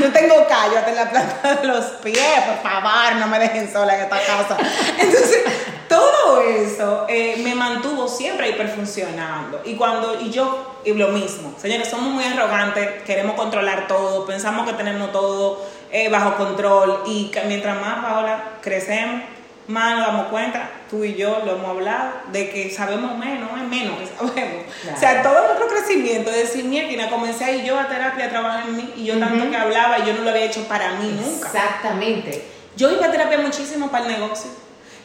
[0.00, 3.72] Yo tengo callo hasta en la planta de los pies, por favor, no me dejen
[3.72, 4.56] sola en esta casa.
[4.98, 5.44] Entonces,
[5.88, 9.62] todo eso eh, me mantuvo siempre hiperfuncionando.
[9.64, 14.68] Y cuando, y yo, y lo mismo, señores, somos muy arrogantes, queremos controlar todo, pensamos
[14.68, 17.04] que tenemos todo eh, bajo control.
[17.06, 19.22] Y mientras más, Paola, crecemos,
[19.66, 23.68] más nos damos cuenta, tú y yo lo hemos hablado, de que sabemos menos, es
[23.68, 24.64] menos que sabemos.
[24.82, 24.96] Claro.
[24.96, 28.64] O sea, todo nuestro crecimiento, es decir, mierda, comencé ahí yo a terapia, a trabajar
[28.68, 29.50] en mí, y yo tanto Ujú.
[29.50, 31.48] que hablaba, y yo no lo había hecho para mí nunca.
[31.48, 32.44] Exactamente.
[32.76, 34.50] Yo iba a terapia muchísimo para el negocio,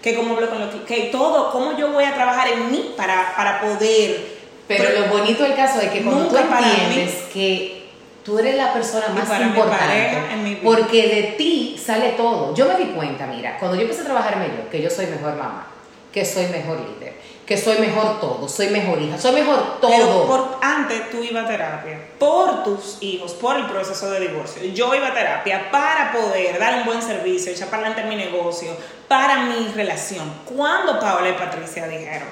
[0.01, 2.93] que como hablo con lo que, que todo, cómo yo voy a trabajar en mí
[2.97, 4.39] para, para poder.
[4.67, 7.78] Pero lo bonito del caso es que cuando tú entiendes que
[8.29, 9.85] tú eres la persona más para mi importante.
[9.85, 10.61] pareja en mi vida.
[10.63, 12.53] Porque de ti sale todo.
[12.53, 15.35] Yo me di cuenta, mira, cuando yo empecé a trabajarme yo, que yo soy mejor
[15.35, 15.65] mamá,
[16.13, 19.89] que soy mejor líder, que soy mejor todo, soy mejor hija, soy mejor todo.
[19.89, 24.63] Pero por, antes tú ibas a terapia por tus hijos, por el proceso de divorcio.
[24.73, 28.77] Yo iba a terapia para poder dar un buen servicio, echar para adelante mi negocio,
[29.07, 30.31] para mi relación.
[30.45, 32.27] Cuando Paola y Patricia dijeron,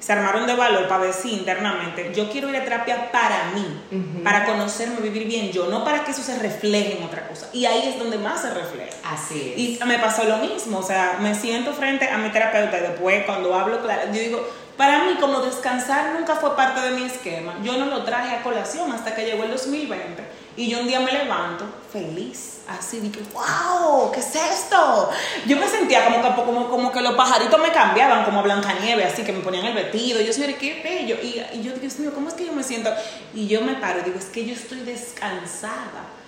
[0.00, 4.46] se armaron de valor para decir internamente, yo quiero ir a terapia para mí, para
[4.46, 7.48] conocerme, vivir bien yo, no para que eso se refleje en otra cosa.
[7.52, 8.96] Y ahí es donde más se refleja.
[9.04, 9.80] Así es.
[9.82, 13.24] Y me pasó lo mismo, o sea, me siento frente a mi terapeuta y después
[13.26, 14.48] cuando hablo, claro, yo digo,
[14.78, 17.56] para mí como descansar nunca fue parte de mi esquema.
[17.62, 21.00] Yo no lo traje a colación hasta que llegó el 2020 y yo un día
[21.00, 25.10] me levanto feliz, así, dije, wow, ¿qué es esto?
[25.46, 29.22] Yo me sentía como que, como, como que los pajaritos me cambiaban, como Blancanieves, así
[29.22, 31.16] que me ponían el vestido, yo señor, qué bello.
[31.22, 32.90] Y, y yo, Dios mío, ¿cómo es que yo me siento?
[33.34, 36.19] Y yo me paro y digo, es que yo estoy descansada.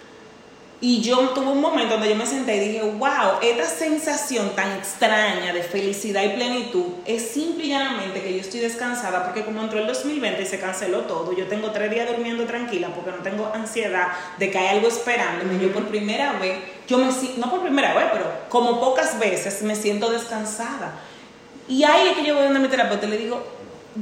[0.84, 4.72] Y yo tuve un momento donde yo me senté y dije, wow, esta sensación tan
[4.72, 9.60] extraña de felicidad y plenitud es simple y llanamente que yo estoy descansada porque como
[9.62, 13.18] entró el 2020 y se canceló todo, yo tengo tres días durmiendo tranquila porque no
[13.18, 14.08] tengo ansiedad
[14.38, 15.56] de que hay algo esperándome.
[15.62, 16.58] Yo por primera vez,
[16.88, 17.06] yo me
[17.36, 20.94] no por primera vez, pero como pocas veces me siento descansada.
[21.68, 23.40] Y ahí es que yo voy donde mi terapeuta y le digo,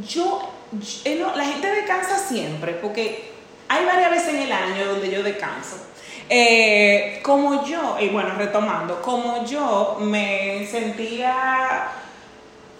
[0.09, 0.41] yo,
[0.73, 3.33] yo- eh, no, la gente descansa siempre porque
[3.69, 5.77] hay varias veces en el año donde yo descanso.
[6.33, 11.89] Eh, como yo, y bueno, retomando, como yo me sentía,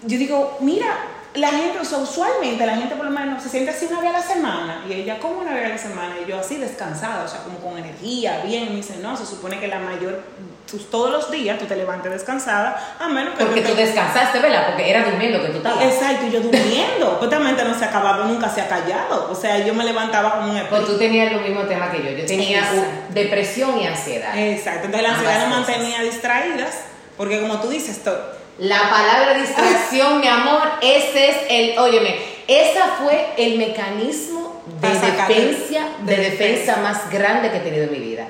[0.03, 0.87] yo digo, mira,
[1.33, 4.09] la gente, o sea, usualmente la gente por lo menos se siente así una vez
[4.09, 6.15] a la semana, y ella, como una vez a la semana?
[6.25, 9.25] Y yo así descansada, o sea, como con energía, bien, y me dice, no, se
[9.25, 10.23] supone que la mayor,
[10.69, 14.39] tú- todos los días tú te levantes descansada, a menos que Porque te- tú descansaste,
[14.39, 14.67] ¿verdad?
[14.67, 15.83] Porque era durmiendo que tú estabas.
[15.83, 17.17] Exacto, y yo durmiendo.
[17.19, 19.29] Justamente no se acababa, nunca se ha callado.
[19.31, 22.09] O sea, yo me levantaba como un Pues tú tenías el mismo tema que yo.
[22.11, 22.81] Yo tenía Exacto.
[23.09, 24.37] depresión y ansiedad.
[24.37, 25.49] Exacto, entonces la ansiedad cosas.
[25.49, 26.81] mantenía distraídas,
[27.17, 28.17] porque como tú dices, esto,
[28.57, 32.15] La palabra distracción, mi amor, ese es el, óyeme,
[32.47, 36.77] esa fue el mecanismo de defensa, de, de defensa defensa.
[36.77, 38.27] más grande que he tenido en mi vida.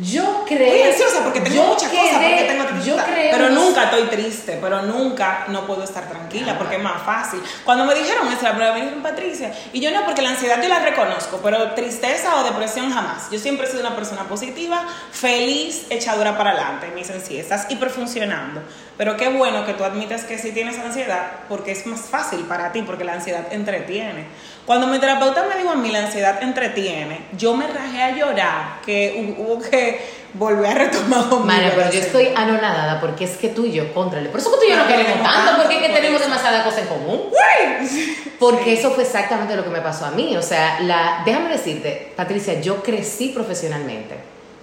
[0.00, 0.74] Yo creo.
[0.74, 3.04] estoy ansiosa porque tengo muchas cosas, porque tengo tristeza.
[3.04, 7.40] creo Pero nunca estoy triste, pero nunca no puedo estar tranquila, porque es más fácil.
[7.64, 10.62] Cuando me dijeron eso, la vez me dijeron, Patricia, y yo no, porque la ansiedad
[10.62, 13.30] yo la reconozco, pero tristeza o depresión jamás.
[13.30, 16.88] Yo siempre he sido una persona positiva, feliz, echadora para adelante.
[16.88, 18.62] Me dicen, sí, estás hiperfuncionando.
[18.96, 22.72] Pero qué bueno que tú admites que sí tienes ansiedad, porque es más fácil para
[22.72, 24.26] ti, porque la ansiedad entretiene.
[24.68, 28.80] Cuando mi terapeuta me dijo a mí la ansiedad entretiene, yo me rajé a llorar,
[28.84, 29.98] que hu- hubo que
[30.34, 33.94] volver a retomar conmigo Mana, pero yo estoy anonadada porque es que tú y yo,
[33.94, 34.28] contrale.
[34.28, 36.20] Por eso que tú y yo no No queremos tanto, porque es que por tenemos
[36.20, 36.28] eso.
[36.30, 37.22] demasiadas cosas en común.
[38.38, 40.36] Porque eso fue exactamente lo que me pasó a mí.
[40.36, 44.14] O sea, la, déjame decirte, Patricia, yo crecí profesionalmente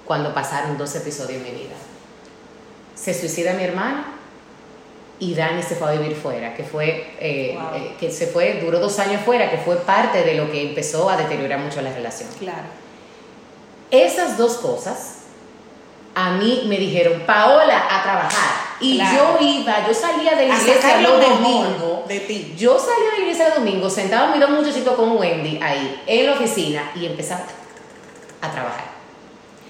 [0.05, 1.75] cuando pasaron dos episodios en mi vida.
[2.93, 4.05] Se suicida mi hermana
[5.20, 7.76] y Dani se fue a vivir fuera, que fue, eh, Wow.
[7.82, 11.09] eh, que se fue, duró dos años fuera, que fue parte de lo que empezó
[11.09, 12.30] a deteriorar mucho la relación.
[12.39, 12.68] Claro.
[13.91, 15.20] Esas dos cosas
[16.16, 18.66] a mí me dijeron, Paola, a trabajar.
[18.80, 19.38] Y Claro.
[19.39, 22.07] yo iba, yo salía de la iglesia los domingos.
[22.07, 22.53] de ti.
[22.57, 26.26] Yo salía de la iglesia los domingos, sentaba mirando un muchachito con Wendy ahí en
[26.28, 27.43] la oficina y empezaba
[28.41, 28.94] a trabajar.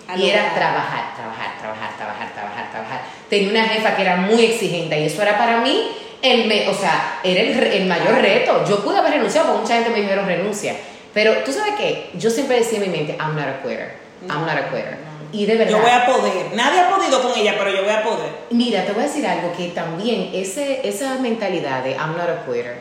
[0.07, 3.01] A y era trabajar, trabajar, trabajar, trabajar, trabajar, trabajar.
[3.29, 5.89] Tenía una jefa que era muy exigente y eso era para mí
[6.21, 8.63] el, me- o sea, era el, re- el mayor reto.
[8.67, 10.75] Yo pude haber renunciado, porque mucha gente me dijeron renuncia.
[11.13, 13.95] Pero tú sabes qué, yo siempre decía en mi mente, I'm not a quitter,
[14.29, 14.97] I'm not a quitter.
[14.99, 15.15] No.
[15.39, 15.71] Y de verdad.
[15.71, 16.53] Yo voy a poder.
[16.53, 18.29] Nadie ha podido con ella, pero yo voy a poder.
[18.51, 22.45] Mira, te voy a decir algo que también ese, esa mentalidad de I'm not a
[22.45, 22.77] quitter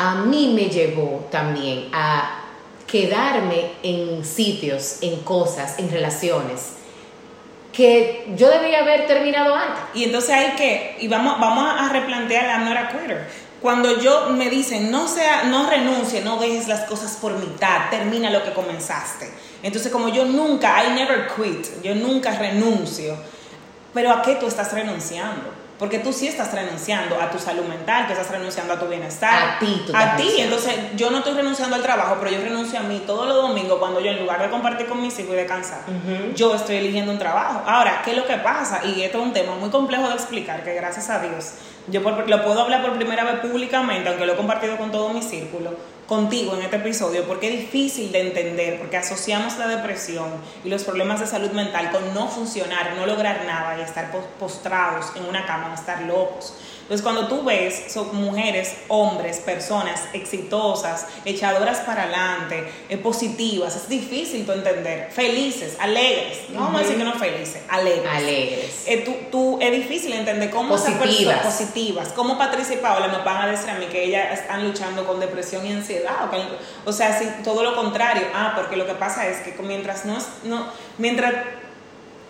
[0.00, 2.37] a mí me llevó también a
[2.88, 6.72] quedarme en sitios, en cosas, en relaciones
[7.72, 9.80] que yo debía haber terminado antes.
[9.94, 13.28] Y entonces hay que, y vamos, vamos a replantear la no era quitter.
[13.60, 18.30] Cuando yo me dicen, no sea, no renuncie, no dejes las cosas por mitad, termina
[18.30, 19.30] lo que comenzaste.
[19.62, 23.16] Entonces, como yo nunca, I never quit, yo nunca renuncio.
[23.94, 25.57] Pero ¿a qué tú estás renunciando?
[25.78, 29.56] Porque tú sí estás renunciando a tu salud mental, tú estás renunciando a tu bienestar.
[29.56, 30.28] A ti tú A ti.
[30.38, 33.78] Entonces, yo no estoy renunciando al trabajo, pero yo renuncio a mí todos los domingos
[33.78, 36.34] cuando yo, en lugar de compartir con mis hijos y descansar, Ujú.
[36.34, 37.62] yo estoy eligiendo un trabajo.
[37.64, 38.80] Ahora, ¿qué es lo que pasa?
[38.84, 41.52] Y esto es un tema muy complejo de explicar, que gracias a Dios,
[41.86, 45.10] yo por- lo puedo hablar por primera vez públicamente, aunque lo he compartido con todo
[45.10, 45.76] mi círculo.
[46.08, 50.30] Contigo en este episodio porque es difícil de entender, porque asociamos la depresión
[50.64, 55.12] y los problemas de salud mental con no funcionar, no lograr nada y estar postrados
[55.16, 56.54] en una cama, estar locos.
[56.88, 63.90] Entonces, cuando tú ves, son mujeres, hombres, personas exitosas, echadoras para adelante, eh, positivas, es
[63.90, 68.10] difícil tú entender, felices, alegres, no vamos a decir que no felices, alegres.
[68.10, 68.84] Alegres.
[68.86, 71.04] Eh, tú, tú, es difícil entender cómo positivas.
[71.04, 74.40] Esas personas, positivas, cómo Patricia y Paola me van a decir a mí que ellas
[74.40, 76.30] están luchando con depresión y ansiedad,
[76.86, 80.16] o, sea, si, todo lo contrario, ah, porque lo que pasa es que mientras no,
[80.44, 81.34] no mientras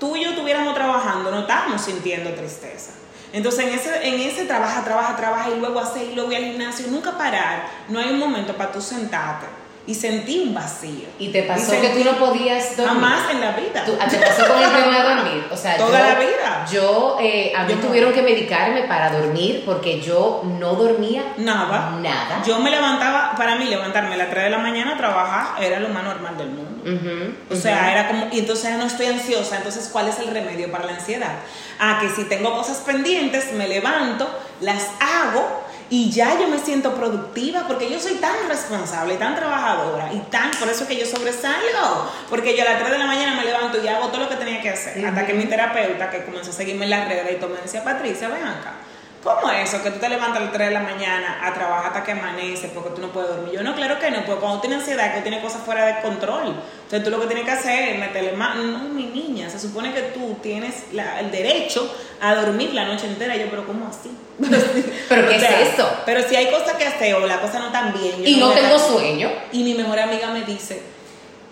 [0.01, 2.95] tú y yo estuviéramos trabajando, no estábamos sintiendo tristeza.
[3.33, 6.45] Entonces en ese, en ese trabaja, trabaja, trabaja y luego hacer y luego ir al
[6.45, 9.47] gimnasio, nunca parar, no hay un momento para tú sentarte
[9.89, 11.09] y sentí un vacío.
[11.19, 12.95] ¿Y te pasó que tú no podías dormir?
[12.95, 13.85] Jamás en la vida.
[13.87, 15.47] ¿Tú, ¿Te pasó con el tema de dormir?
[15.51, 16.67] O sea, Toda la vida.
[16.71, 21.99] Yo, eh, a mí tuvieron que medicarme para dormir porque yo no dormía nada.
[22.03, 22.43] Nada.
[22.47, 25.81] Yo me levantaba, para mí levantarme a las 3 de la mañana a trabajar era
[25.81, 27.39] lo más normal del mundo.
[27.51, 30.85] o sea, era como, y entonces no estoy ansiosa, entonces ¿cuál es el remedio para
[30.85, 31.33] la ansiedad?
[31.79, 34.29] Ah, que si tengo cosas pendientes, me levanto,
[34.61, 39.35] las hago y ya yo me siento productiva porque yo soy tan responsable y tan
[39.35, 43.07] trabajadora y tan, por eso que yo sobresalgo, porque yo a las 3 de la
[43.07, 46.11] mañana me levanto y hago todo lo que tenía que hacer, hasta que mi terapeuta,
[46.11, 48.75] que comenzó a seguirme en las redes y todo me decía, Patricia, ven acá.
[49.23, 49.83] ¿Cómo es eso?
[49.83, 52.69] Que tú te levantas a las 3 de la mañana a trabajar hasta que amanece
[52.69, 53.53] porque tú no puedes dormir.
[53.53, 56.55] Yo no, claro que no, porque cuando tienes ansiedad, que tiene cosas fuera de control.
[56.85, 58.57] Entonces tú lo que tienes que hacer es meterle más.
[58.57, 63.37] No, mi niña, se supone que tú tienes el derecho a dormir la noche entera.
[63.37, 64.11] yo, pero ¿cómo así?
[65.09, 65.91] ¿Pero qué es eso?
[66.07, 68.25] Pero si hay cosas que hacer o la cosa no tan bien.
[68.25, 69.31] y no, tengo sueño.
[69.51, 70.81] Y mi mejor amiga me dice,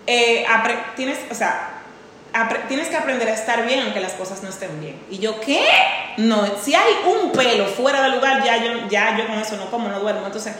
[0.06, 0.46] eh,
[0.94, 1.75] tienes, o sea,
[2.68, 4.96] tienes que aprender a estar bien aunque las cosas no estén bien.
[5.10, 5.64] Y yo, ¿qué?
[6.18, 9.70] No, si hay un pelo fuera del lugar, ya yo, ya yo con eso no
[9.70, 10.26] como, no duermo.
[10.26, 10.54] Entonces,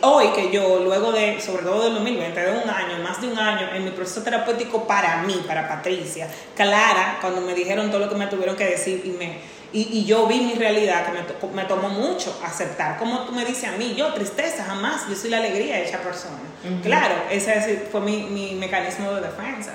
[0.00, 3.38] hoy que yo, luego de, sobre todo del 2020, de un año, más de un
[3.38, 8.08] año, en mi proceso terapéutico para mí, para Patricia, Clara, cuando me dijeron todo lo
[8.08, 9.54] que me tuvieron que decir y me...
[9.72, 12.96] Y, yo vi mi realidad que me, me, tomó mucho aceptar.
[12.96, 15.98] Como tú me dices a mí, yo tristeza jamás, yo soy la alegría de esa
[15.98, 16.38] persona.
[16.80, 19.72] Claro, ese fue mi, mi mecanismo de defensa.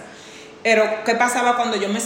[0.62, 1.99] Pero, ¿qué pasaba cuando yo me,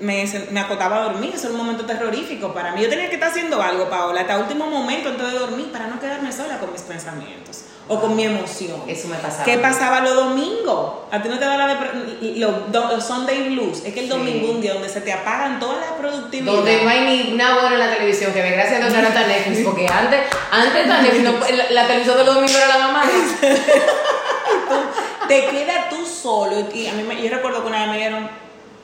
[0.00, 1.32] me, me, acotaba a dormir?
[1.34, 2.82] Eso era un momento terrorífico para mí.
[2.82, 5.98] Yo tenía que estar haciendo algo, Paola, hasta último momento antes de dormir para no
[5.98, 8.82] quedarme sola con mis pensamientos o con mi emoción.
[8.86, 9.44] Eso me pasaba.
[9.44, 10.92] ¿Qué pasaba los domingos?
[11.10, 11.78] A ti no te da la
[12.36, 13.82] los, Sunday blues.
[13.84, 16.56] Es que el domingo un día donde se te apagan todas las productividades.
[16.56, 19.64] Donde no hay ni una buena en la televisión, que gracias a Dios no Netflix,
[19.64, 20.20] porque antes,
[20.50, 21.02] antes la,
[21.70, 23.04] la, televisión de los domingos era la mamá.
[25.28, 26.56] te queda tú solo.
[26.74, 28.28] Y a mí me, yo recuerdo que una vez me dijeron,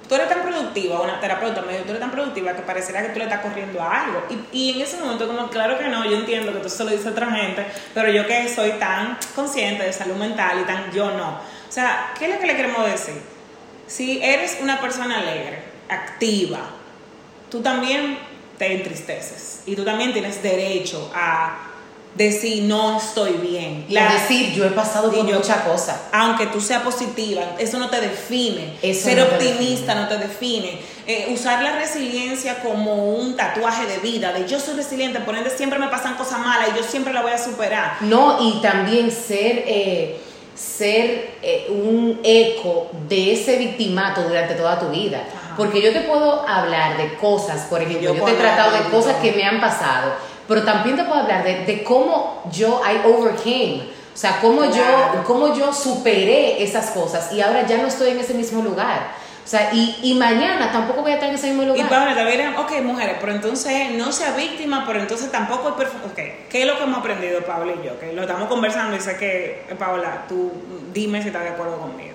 [0.08, 3.08] tú eres tan productiva, una terapeuta me dijo, tú eres tan productiva que pareciera que
[3.08, 4.22] tú le estás corriendo a algo.
[4.30, 6.90] Y, y, en ese momento, como, claro que no, yo entiendo que tú se lo
[6.90, 10.92] dices a otra gente, pero yo que soy tan consciente de salud mental y tan
[10.92, 11.30] yo no.
[11.30, 13.20] O sea, ¿qué es lo que le queremos decir?
[13.88, 16.60] Si eres una persona alegre, activa,
[17.50, 18.18] tú también
[18.56, 21.71] te entristeces y tú también tienes derecho a
[22.14, 23.86] decir no estoy bien.
[23.88, 25.96] La, decir yo he pasado por muchas cosas.
[26.12, 28.76] Aunque tú seas positiva, eso no te define.
[28.94, 30.78] Ser optimista no te define.
[31.06, 35.50] Eh, usar la resiliencia como un tatuaje de vida, de yo soy resiliente, por ende
[35.50, 37.96] siempre me pasan cosas malas y yo siempre la voy a superar.
[38.00, 39.64] No, y también ser...
[39.66, 40.20] Eh,
[40.54, 45.24] ser eh, un eco de ese victimato durante toda tu vida.
[45.56, 49.16] Porque yo te puedo hablar de cosas, por ejemplo, yo te he tratado de cosas
[49.16, 50.12] que me han pasado
[50.48, 54.84] pero también te puedo hablar de, de cómo yo I overcame, o sea, cómo, yo,
[55.26, 59.22] cómo yo superé esas cosas y ahora ya no estoy en ese mismo lugar.
[59.44, 61.78] O sea, y, y, mañana tampoco voy a estar en ese mismo lugar.
[61.78, 66.06] Y Paula, también, ok, mujeres, pero entonces no sea víctima, pero entonces tampoco es perfecto.
[66.06, 67.98] Ok, ¿qué es lo que hemos aprendido Paula y yo?
[67.98, 70.52] Que lo estamos conversando y sé que, Paula, tú
[70.92, 72.12] dime si estás de acuerdo conmigo.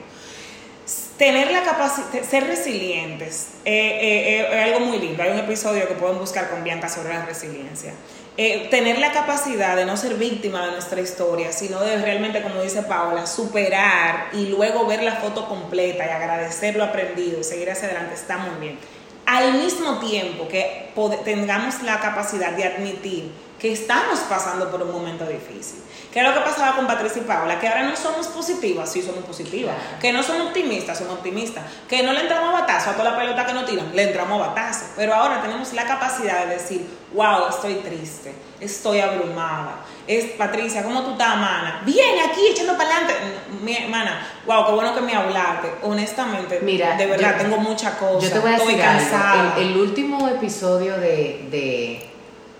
[1.18, 5.22] Tener la capacidad, ser resilientes, eh, eh, eh, es algo muy lindo.
[5.22, 7.94] Hay un episodio que pueden buscar con Bianca sobre la resiliencia.
[8.40, 12.62] Eh, tener la capacidad de no ser víctima de nuestra historia, sino de realmente, como
[12.62, 17.72] dice Paola, superar y luego ver la foto completa y agradecer lo aprendido y seguir
[17.72, 18.78] hacia adelante, está muy bien.
[19.26, 20.92] Al mismo tiempo que
[21.26, 25.82] tengamos la capacidad de admitir que estamos pasando por un momento difícil.
[26.18, 27.60] ¿Qué es lo que pasaba con Patricia y Paola?
[27.60, 29.76] Que ahora no somos positivas, sí somos positivas.
[30.02, 31.64] Que no somos optimistas, somos optimistas.
[31.88, 34.42] Que no le entramos a batazo a toda la pelota que nos tiran, le entramos
[34.42, 34.86] a batazo.
[34.96, 39.86] Pero ahora tenemos la capacidad de decir, wow, estoy triste, estoy abrumada.
[40.08, 41.84] Es Patricia, ¿cómo tú estás, mana?
[41.86, 43.14] Bien, aquí echando para adelante.
[43.62, 45.72] Mi hermana, wow, qué bueno que me hablaste.
[45.84, 48.24] Honestamente, Mira, de verdad, tengo muchas cosas.
[48.24, 49.56] Yo te voy a estoy cansada.
[49.60, 52.08] El, último episodio de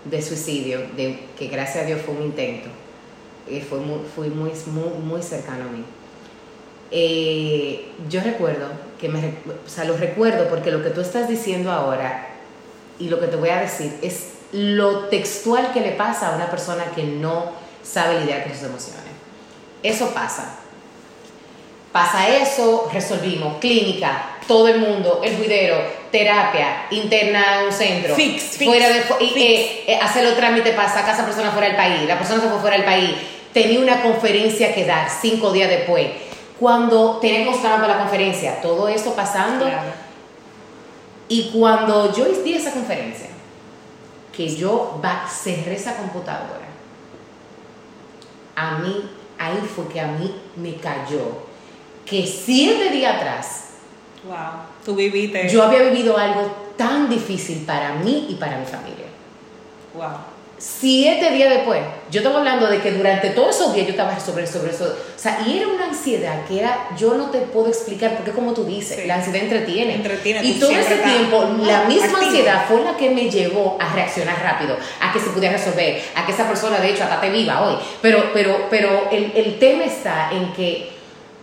[0.04, 2.68] de suicidio, de, que gracias a Dios fue un intento.
[3.50, 5.84] Eh, fue, muy, fue muy, muy, muy cercano a mí.
[6.90, 8.68] Eh, yo recuerdo,
[9.00, 12.28] que me, o sea, lo recuerdo porque lo que tú estás diciendo ahora
[12.98, 16.50] y lo que te voy a decir es lo textual que le pasa a una
[16.50, 19.04] persona que no sabe lidiar con sus emociones.
[19.82, 20.56] Eso pasa.
[21.92, 23.58] Pasa eso, resolvimos.
[23.58, 25.76] Clínica, todo el mundo, el juidero,
[26.10, 28.14] terapia, interna en un centro.
[28.14, 29.36] Fix, fix, fuera de, y, fix.
[29.36, 32.06] eh, eh, hacer los trámites para sacar a esa persona fuera del país.
[32.08, 33.10] La persona se fue fuera del país.
[33.62, 36.06] Tenía una conferencia que dar cinco días después.
[36.60, 39.64] Cuando tenía que para la conferencia, todo eso pasando.
[39.64, 39.90] Claro.
[41.26, 43.26] Y cuando yo di esa conferencia,
[44.32, 46.68] que yo cerré esa computadora,
[48.54, 51.48] a mí, ahí fue que a mí me cayó
[52.06, 53.64] que siete días atrás
[54.24, 54.36] Wow.
[54.84, 55.48] Tú viviste.
[55.48, 59.06] yo había vivido algo tan difícil para mí y para mi familia.
[59.94, 60.37] Wow.
[60.58, 61.80] Siete días después,
[62.10, 64.84] yo estaba hablando de que durante todos esos días yo estaba sobre, sobre eso.
[64.84, 68.52] O sea, y era una ansiedad que era, yo no te puedo explicar, porque como
[68.54, 69.06] tú dices, Sí.
[69.06, 69.94] la ansiedad entretiene.
[69.94, 72.22] Entretiene, y todo ese tiempo, la misma activo.
[72.26, 76.26] ansiedad fue la que me llevó a reaccionar rápido, a que se pudiera resolver, a
[76.26, 77.76] que esa persona, de hecho, hasta te viva hoy.
[78.02, 80.97] Pero, pero, pero el, el tema está en que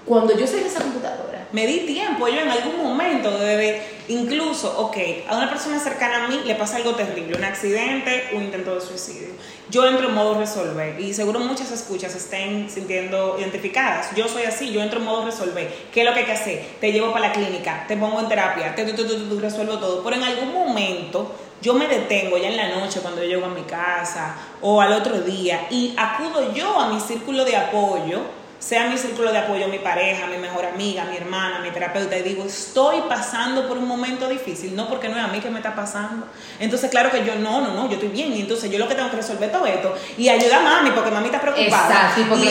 [0.06, 4.98] cuando yo cerré esa computadora, Me di tiempo, yo en algún momento, de, incluso, ok,
[5.30, 8.82] a una persona cercana a mí le pasa algo terrible, un accidente, un intento de
[8.82, 9.30] suicidio.
[9.70, 14.14] Yo entro en modo resolver y seguro muchas escuchas estén sintiendo identificadas.
[14.16, 15.74] Yo soy así, yo entro en modo resolver.
[15.94, 16.66] ¿Qué es lo que hay que hacer?
[16.82, 19.80] Te llevo para la clínica, te pongo en terapia, te, te, te- te- te- resuelvo
[19.80, 20.04] todo.
[20.04, 21.32] Pero en algún momento
[21.62, 24.94] yo me detengo ya en la noche cuando yo llego a mi casa o al
[24.94, 28.22] otro día y acudo yo a mi círculo de apoyo
[28.66, 32.24] sea mi círculo de apoyo, mi pareja, mi mejor amiga, mi hermana, mi terapeuta, y
[32.24, 35.58] digo, estoy pasando por un momento difícil, no porque no es a mí que me
[35.60, 36.26] está pasando.
[36.60, 38.96] Entonces, claro que yo, no, no, no, yo estoy bien, y entonces yo lo que
[38.96, 41.88] tengo que resolver todo esto, y ayudar a mami, porque mami está preocupada.
[41.90, 42.46] Exacto, y porque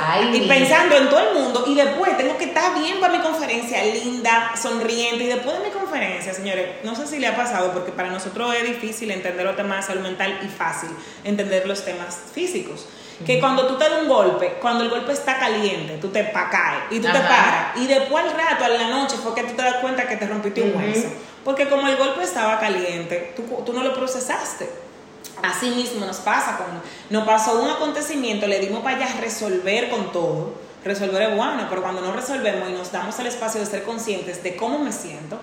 [0.00, 3.12] ay, y mi- pensando en todo el mundo, y después tengo que estar bien para
[3.14, 7.34] mi conferencia, linda, sonriente, y después de mi conferencia, señores, no sé si le ha
[7.34, 10.90] pasado, porque para nosotros es difícil entender los temas de salud mental y fácil
[11.24, 12.86] entender los temas físicos.
[13.26, 16.48] Que cuando tú te das un golpe, cuando el golpe está caliente, tú te pa
[16.48, 17.76] caes y tú te paras.
[17.76, 20.26] Y después al rato, a la noche, fue que tú te das cuenta que te
[20.26, 21.08] rompiste un hueso.
[21.44, 24.70] Porque como el golpe estaba caliente, tú, tú no lo procesaste.
[25.42, 30.12] Así mismo nos pasa cuando nos pasó un acontecimiento, le dimos para allá resolver con
[30.12, 30.54] todo.
[30.84, 34.42] Resolver es bueno, pero cuando no resolvemos y nos damos el espacio de ser conscientes
[34.42, 35.38] de cómo me siento,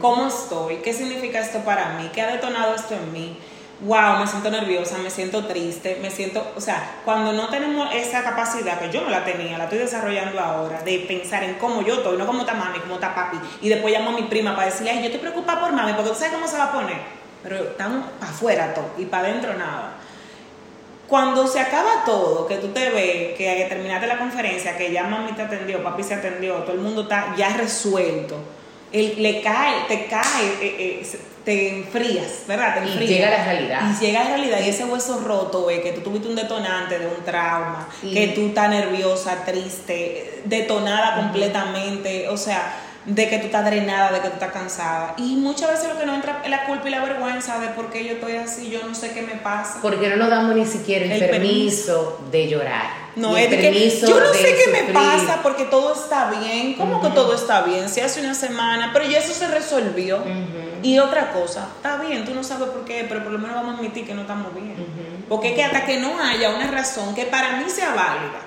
[0.00, 3.38] cómo estoy, qué significa esto para mí, qué ha detonado esto en mí.
[3.84, 8.22] Wow, me siento nerviosa, me siento triste, me siento, o sea, cuando no tenemos esa
[8.22, 11.94] capacidad, que yo no la tenía, la estoy desarrollando ahora, de pensar en cómo yo
[11.94, 14.66] estoy, no cómo está mami, cómo está papi, y después llamo a mi prima para
[14.66, 16.96] decirle, ay, yo estoy preocupada por mami, porque tú sabes cómo se va a poner,
[17.42, 19.94] pero estamos para afuera todo y para adentro nada.
[21.08, 25.02] Cuando se acaba todo, que tú te ves, que, que terminaste la conferencia, que ya
[25.08, 28.36] mami te atendió, papi se atendió, todo el mundo está ya resuelto,
[28.92, 32.74] el, le cae, te cae, eh, eh, te enfrías, ¿verdad?
[32.78, 33.10] Te Y enfrías.
[33.10, 33.80] llega la realidad.
[33.90, 37.06] Y llega la realidad y ese hueso roto, ve, que tú tuviste un detonante de
[37.06, 42.74] un trauma, Y- que tú estás nerviosa, triste, detonada completamente, o sea,
[43.04, 45.14] de que tú estás drenada, de que tú estás cansada.
[45.16, 47.90] Y muchas veces lo que nos entra es la culpa y la vergüenza de por
[47.90, 49.78] qué yo estoy así, yo no sé qué me pasa.
[49.82, 53.01] Porque no nos damos ni siquiera el, El permiso, de llorar.
[53.14, 56.74] No, es de que yo no sé qué me pasa porque todo está bien.
[56.74, 57.88] ¿Cómo que todo está bien?
[57.88, 60.22] Si hace una semana, pero ya eso se resolvió.
[60.82, 63.74] Y otra cosa, está bien, tú no sabes por qué, pero por lo menos vamos
[63.74, 64.74] a admitir que no estamos bien.
[65.28, 68.40] Porque es que hasta que no haya una razón que para mí sea válida,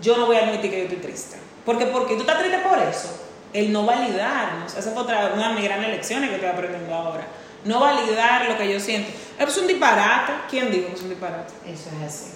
[0.00, 1.36] yo no voy a admitir que yo estoy triste.
[1.64, 3.08] Porque porque tú estás triste por eso,
[3.52, 7.26] el no validarnos, esa fue otra una de mis grandes lecciones que estoy aprendiendo ahora.
[7.64, 9.10] No validar lo que yo siento.
[9.38, 10.32] Es un disparate.
[10.48, 11.52] ¿Quién dijo que es un disparate?
[11.66, 12.30] Eso es así.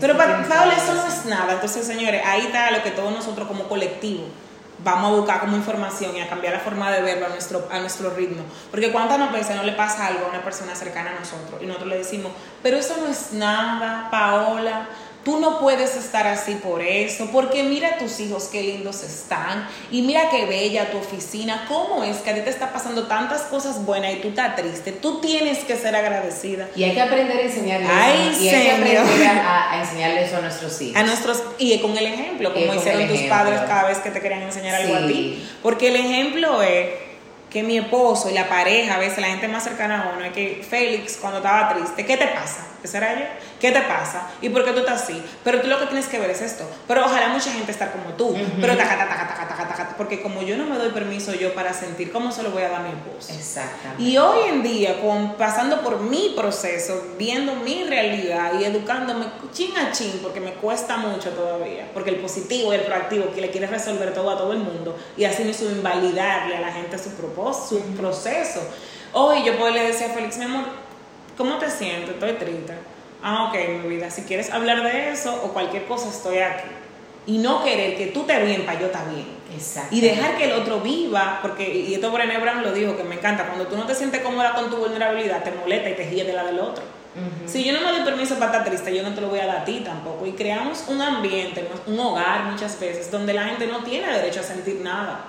[0.00, 1.54] Pero para Paola eso no es nada.
[1.54, 4.24] Entonces, señores, ahí está lo que todos nosotros como colectivo
[4.84, 7.78] vamos a buscar como información y a cambiar la forma de verlo a nuestro, a
[7.80, 8.42] nuestro ritmo.
[8.70, 11.88] Porque cuántas veces no le pasa algo a una persona cercana a nosotros y nosotros
[11.90, 12.32] le decimos,
[12.62, 14.88] pero eso no es nada, Paola.
[15.24, 19.68] Tú no puedes estar así por eso, porque mira a tus hijos qué lindos están
[19.90, 21.66] y mira qué bella tu oficina.
[21.68, 24.92] ¿Cómo es que a ti te está pasando tantas cosas buenas y tú estás triste?
[24.92, 26.68] Tú tienes que ser agradecida.
[26.74, 28.40] Y hay que aprender a enseñarle Ay, eso.
[28.42, 30.96] Y hay que aprender a, a enseñarle eso a nuestros hijos.
[30.96, 33.36] a nuestros y con el ejemplo como hicieron tus ejemplo.
[33.36, 36.88] padres cada vez que te querían enseñar algo a ti porque el ejemplo es
[37.50, 40.32] que mi esposo y la pareja a veces la gente más cercana a uno es
[40.32, 42.66] que Félix cuando estaba triste ¿qué te pasa?
[42.82, 43.24] ese era yo
[43.60, 44.30] ¿Qué te pasa?
[44.40, 45.20] ¿Y por qué tú estás así?
[45.42, 46.64] Pero tú lo que tienes que ver es esto.
[46.86, 48.34] Pero ojalá mucha gente estar como tú.
[48.60, 51.72] Pero taca, taca, taca, taca, taca, porque como yo no me doy permiso yo para
[51.72, 53.32] sentir, ¿cómo se lo voy a dar a mi esposo?
[53.36, 54.02] Exactamente.
[54.02, 59.76] Y hoy en día, con, pasando por mi proceso, viendo mi realidad y educándome chin
[59.76, 63.50] a chin, porque me cuesta mucho todavía, porque el positivo y el proactivo que le
[63.50, 67.10] quiere resolver todo a todo el mundo y así mismo invalidarle a la gente su
[67.10, 68.60] propósito, su proceso.
[69.12, 70.64] Hoy yo puedo le decir a Félix, mi amor,
[71.36, 72.10] ¿cómo te sientes?
[72.10, 72.74] Estoy triste.
[73.22, 76.68] Ah, ok, mi vida, si quieres hablar de eso o cualquier cosa, estoy aquí.
[77.26, 79.26] Y no querer que tú te bien para yo estar bien.
[79.54, 79.94] Exacto.
[79.94, 83.16] Y dejar que el otro viva, porque, y esto Brené Brown lo dijo, que me
[83.16, 86.24] encanta, cuando tú no te sientes cómoda con tu vulnerabilidad, te molesta y te gira
[86.24, 86.84] de la del otro.
[87.46, 89.46] Si yo no me doy permiso para estar triste, yo no te lo voy a
[89.46, 90.24] dar a ti tampoco.
[90.26, 94.44] Y creamos un ambiente, un hogar muchas veces, donde la gente no tiene derecho a
[94.44, 95.24] sentir nada.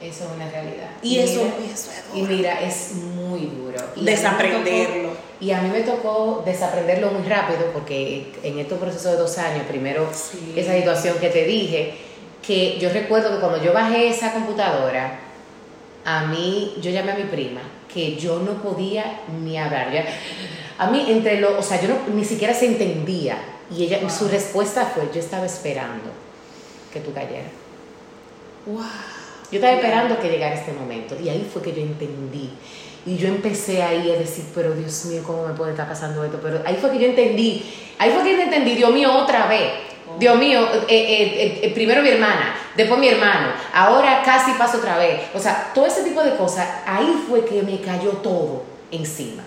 [0.00, 0.90] Eso es una realidad.
[1.02, 3.78] Y, eso, mira, eso es Y mira, es muy duro.
[3.96, 5.09] Y Desaprenderlo.
[5.40, 9.64] Y a mí me tocó desaprenderlo muy rápido porque en estos procesos de dos años,
[9.66, 10.52] primero Sí.
[10.56, 11.94] esa situación que te dije,
[12.46, 15.18] que yo recuerdo que cuando yo bajé esa computadora,
[16.04, 17.60] a mí, yo llamé a mi prima,
[17.92, 19.92] que yo no podía ni hablar.
[19.92, 20.06] Ya-
[20.78, 23.36] a mí, entre lo, o sea, yo no, ni siquiera se entendía.
[23.70, 26.10] Y ella, su respuesta fue, yo estaba esperando
[26.92, 27.52] que tú cayeras.
[28.66, 28.82] Wow.
[29.52, 32.50] Yo estaba esperando que llegara este momento y ahí fue que yo entendí.
[33.06, 36.38] Y yo empecé ahí a decir, pero Dios mío, ¿cómo me puede estar pasando esto?
[36.42, 37.64] Pero ahí fue que yo entendí,
[37.98, 39.70] ahí fue que yo entendí, Dios mío, otra vez.
[40.18, 44.98] Dios mío, eh, eh, eh, primero mi hermana, después mi hermano, ahora casi paso otra
[44.98, 45.22] vez.
[45.34, 49.44] O sea, todo ese tipo de cosas, ahí fue que me cayó todo encima.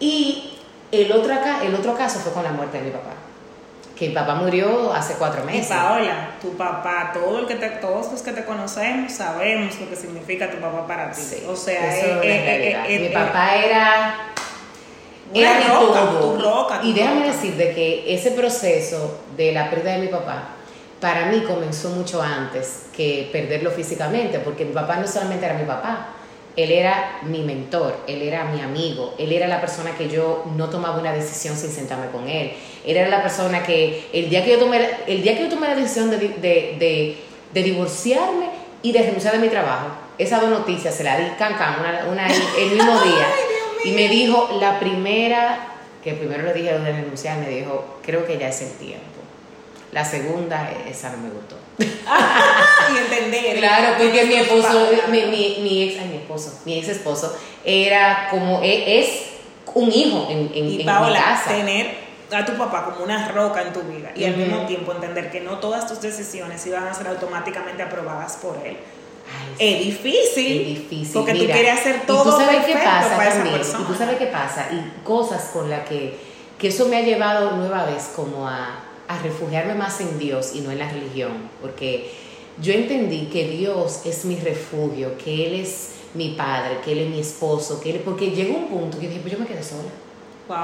[0.00, 0.54] Y
[0.90, 3.23] el otro, el otro caso fue con la muerte de mi papá.
[3.98, 5.68] Que mi papá murió hace cuatro Y meses.
[5.68, 9.94] Paola, tu papá, todo el que te, todos los que te conocemos sabemos lo que
[9.96, 11.20] significa tu papá para ti.
[11.22, 12.84] Sí, o sea, eso eh, eh, realidad.
[12.88, 14.14] eh, mi eh, papá era
[15.30, 16.32] Una era mi roca, todo.
[16.34, 20.48] tu roca, tu y déjame decirte que ese proceso de la pérdida de mi papá
[21.00, 25.64] para mí comenzó mucho antes que perderlo físicamente, porque mi papá no solamente era mi
[25.66, 26.08] papá,
[26.56, 30.70] él era mi mentor, él era mi amigo, él era la persona que yo no
[30.70, 32.52] tomaba una decisión sin sentarme con él,
[32.84, 35.68] él era la persona que el día que yo tomé, el día que yo tomé
[35.68, 37.16] la decisión de, de, de,
[37.52, 38.50] de divorciarme
[38.82, 39.88] y de renunciar de mi trabajo,
[40.18, 43.26] esas dos noticias se las di can, can, una, una el mismo día.
[43.84, 45.58] Y me dijo, la primera,
[46.02, 49.04] que primero le dije de renunciar, me dijo, creo que ya es el tiempo.
[49.92, 51.56] La segunda, esa no me gustó.
[51.78, 53.58] y entender.
[53.58, 57.36] Claro, porque mi esposo, Para- mi, mi, mi ex, ay, mi esposo, mi ex esposo,
[57.64, 59.08] era como, e- es
[59.74, 61.48] un hijo en, en, Y en mi casa.
[61.48, 64.40] tener a tu papá como una roca en tu vida y al Ujú.
[64.40, 68.76] mismo tiempo entender que no todas tus decisiones iban a ser automáticamente aprobadas por él.
[69.58, 70.60] Ay, Es difícil.
[70.60, 71.10] Es difícil.
[71.12, 71.54] Porque tú mira.
[71.54, 73.56] quieres hacer Y todo tú sabes qué pasa para también.
[73.60, 74.68] Y tú sabes qué pasa.
[74.72, 76.18] Y cosas con las que,
[76.58, 78.80] que eso me ha llevado nueva vez como a,
[79.14, 81.32] a refugiarme más en Dios y no en la religión.
[81.60, 82.10] Porque
[82.60, 87.08] yo entendí que Dios es mi refugio, que Él es mi padre, que Él es
[87.10, 89.90] mi esposo, que él, porque llegó un punto que dije, pues yo me quedé sola.
[90.46, 90.56] Wow.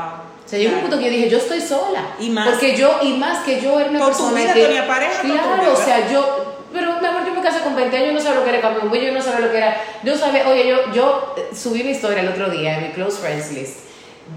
[0.44, 2.14] O sea, llegó un punto que yo dije, yo estoy sola.
[2.20, 4.62] Y más- Porque yo, y más que yo era una Con tu persona vida, que.
[4.64, 5.72] tenía pareja, tu Claro, vida.
[5.72, 6.46] o sea, yo.
[6.72, 8.80] Pero mi amor, yo me casé con 20 años, yo no sabía lo que era
[8.88, 9.82] pues yo no sabía lo que era.
[10.04, 13.18] Yo sabía, oye, yo, yo eh, subí una historia el otro día en mi close
[13.18, 13.78] friends list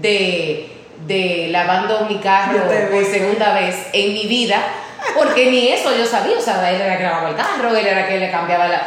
[0.00, 0.68] de,
[1.06, 4.60] de lavando mi carro por segunda vez en mi vida,
[5.14, 8.06] porque ni eso yo sabía, o sea, él era que lavaba el carro, él era
[8.06, 8.86] que le cambiaba la.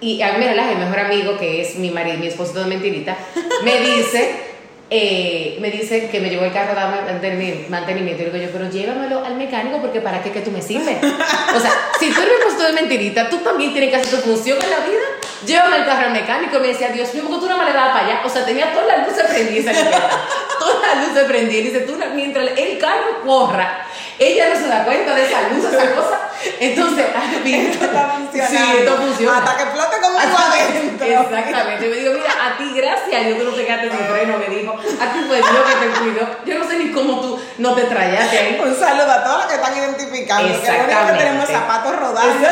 [0.00, 2.66] Y a mí me relaja, mi mejor amigo, que es mi marido, mi esposo de
[2.66, 3.16] mentirita,
[3.64, 4.48] me dice
[4.90, 8.22] eh, me dice que me llevó el carro a dar mantenimiento, mantenimiento.
[8.22, 10.96] Y digo yo, pero llévamelo al mecánico porque para qué que tú me sirves.
[11.02, 14.28] O sea, si tú eres mi esposo de mentirita, tú también tienes que hacer tu
[14.28, 15.04] función en la vida.
[15.46, 16.56] Llévame el carro al mecánico.
[16.56, 18.20] Y me decía, Dios mío, tú no me le dabas para allá.
[18.24, 19.76] O sea, tenía todas las luces prendidas.
[20.58, 21.64] todas las luces prendidas.
[21.64, 23.86] Y dice, tú, mientras el carro corra,
[24.18, 26.20] ella no se da cuenta de esa luz, esa cosa.
[26.60, 27.06] Entonces,
[27.44, 28.58] Esto está funcionando.
[28.58, 29.38] Sí, esto funciona.
[29.38, 31.06] Hasta que explote conmigo adentro.
[31.06, 31.86] Exactamente.
[31.86, 34.54] Y me digo, mira, a ti gracias, yo que no te quedaste sin freno, me
[34.54, 34.72] dijo.
[34.72, 36.28] A ti fue Dios que te cuidó.
[36.44, 38.60] Yo no sé ni cómo tú no te trayaste ahí.
[38.62, 40.48] Un saludo a todos los que están identificando.
[40.48, 41.24] Que único que Exactamente.
[41.24, 42.48] tenemos zapatos rodando.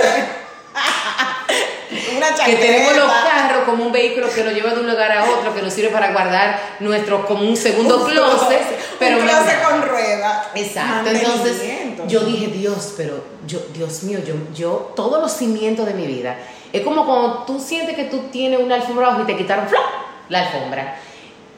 [2.16, 2.34] Una.
[2.44, 5.54] Que tenemos los carros como un vehículo que nos lleva de un lugar a otro,
[5.54, 8.62] que nos sirve para guardar nuestro, como un segundo closet.
[8.98, 10.50] Pero un closet con rueda.
[10.54, 11.62] Exacto, entonces
[12.08, 16.36] yo dije, Dios, pero yo, Dios mío, yo, yo, todos los cimientos de mi vida,
[16.72, 19.82] es como cuando tú sientes que tú tienes una alfombra abajo y te quitaron ¡flop!
[20.28, 20.98] la alfombra.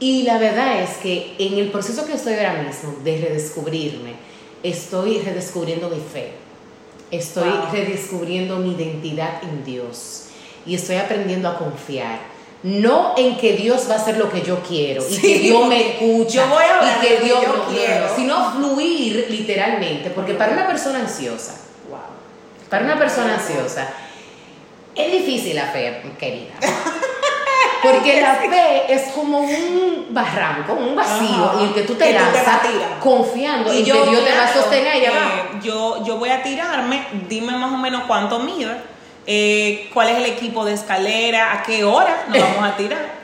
[0.01, 4.13] Y la verdad es que en el proceso que estoy ahora mismo de redescubrirme,
[4.63, 6.33] estoy redescubriendo mi fe,
[7.11, 7.73] estoy Wow.
[7.73, 10.25] redescubriendo mi identidad en Dios
[10.69, 12.19] y estoy aprendiendo a confiar.
[12.63, 15.91] no en que Dios va a hacer lo que yo quiero y que Dios me
[15.93, 18.09] escucha yo voy a hablar y que Dios yo no, quiero.
[18.09, 21.55] no, sino fluir literalmente, porque para una persona ansiosa,
[21.89, 21.99] Wow.
[22.69, 23.89] para una persona ansiosa,
[24.95, 26.55] es difícil la fe, querida.
[27.81, 31.61] Porque la fe es como un barranco, un vacío, Ajá.
[31.61, 32.61] en el que tú te lanzas
[33.01, 36.43] confiando en Y que Dios te va a sostener allá eh, yo, yo voy a
[36.43, 38.75] tirarme, dime más o menos cuánto mide,
[39.31, 43.19] eh, cuál es el equipo de escalera, a qué hora nos vamos a tirar,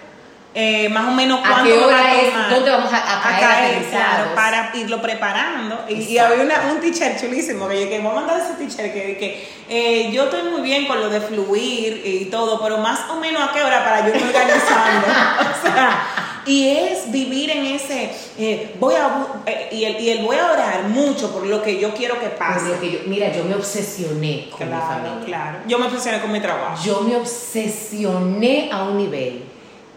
[0.54, 2.50] eh, más o menos ¿A cuánto qué me va hora a es?
[2.50, 5.82] ¿Dónde vamos a, a caer, claro, para irlo preparando.
[5.88, 8.92] Y, había una, un teacher chulísimo que yo que voy a mandar a ese teacher
[8.92, 13.08] que, que eh, yo estoy muy bien con lo de fluir y todo, pero más
[13.08, 15.06] o menos a qué hora para yo irme organizando.
[15.40, 16.06] o sea,
[16.46, 20.52] y es vivir en ese, eh, voy a, eh, y, el, y el voy a
[20.52, 22.68] orar mucho por lo que yo quiero que pase.
[22.68, 25.24] lo que yo- mira, yo me obsesioné con mi Claro, familia.
[25.26, 25.58] claro.
[25.66, 26.82] Yo me obsesioné con mi trabajo.
[26.84, 29.42] Yo me obsesioné a un nivel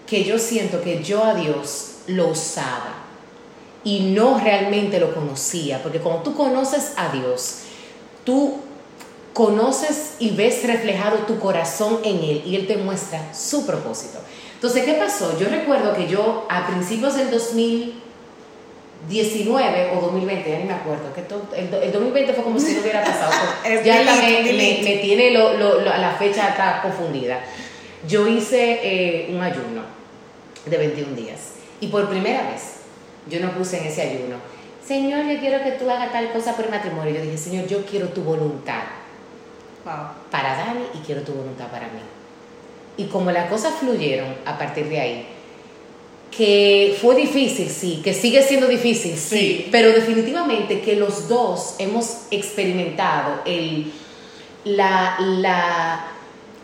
[0.05, 2.93] que yo siento que yo a Dios lo usaba
[3.83, 7.59] y no realmente lo conocía, porque cuando tú conoces a Dios,
[8.23, 8.57] tú
[9.33, 14.19] conoces y ves reflejado tu corazón en Él y Él te muestra su propósito.
[14.57, 15.37] Entonces, ¿qué pasó?
[15.39, 21.21] Yo recuerdo que yo a principios del 2019 o 2020, ya ni me acuerdo, que
[21.21, 23.31] todo- el, do- el 2020 fue como si no hubiera pasado.
[23.85, 24.83] Ya delete, me, me- delete.
[24.83, 27.39] me tiene lo, lo- lo- la fecha está confundida.
[28.07, 29.81] Yo hice eh, un ayuno
[30.65, 31.39] de 21 días
[31.79, 32.77] y por primera vez
[33.29, 34.37] yo no puse en ese ayuno,
[34.85, 37.13] Señor, yo quiero que tú hagas tal cosa por el matrimonio.
[37.13, 38.83] Yo dije, Señor, yo quiero tu voluntad
[39.85, 39.93] Wow.
[40.31, 41.99] para Dani y quiero tu voluntad para mí.
[42.97, 45.25] Y como las cosas fluyeron a partir de ahí,
[46.35, 49.67] que fue difícil, sí, que sigue siendo difícil, sí, Sí.
[49.71, 53.91] pero definitivamente que los dos hemos experimentado el,
[54.65, 56.07] la, la,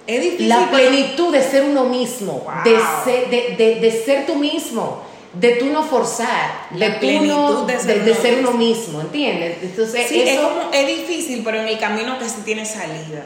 [0.05, 0.49] Es difícil.
[0.49, 2.63] la plenitud de ser uno mismo, Wow.
[2.65, 5.01] de, ser, de, de- de ser tú mismo,
[5.33, 9.01] de tú no forzar, La de tú no, de ser uno ser uno mismo.
[9.01, 9.57] ¿entiendes?
[9.63, 10.43] Entonces, Sí, es, eso...
[10.49, 13.23] como, es difícil, pero en el camino que sí tiene salida.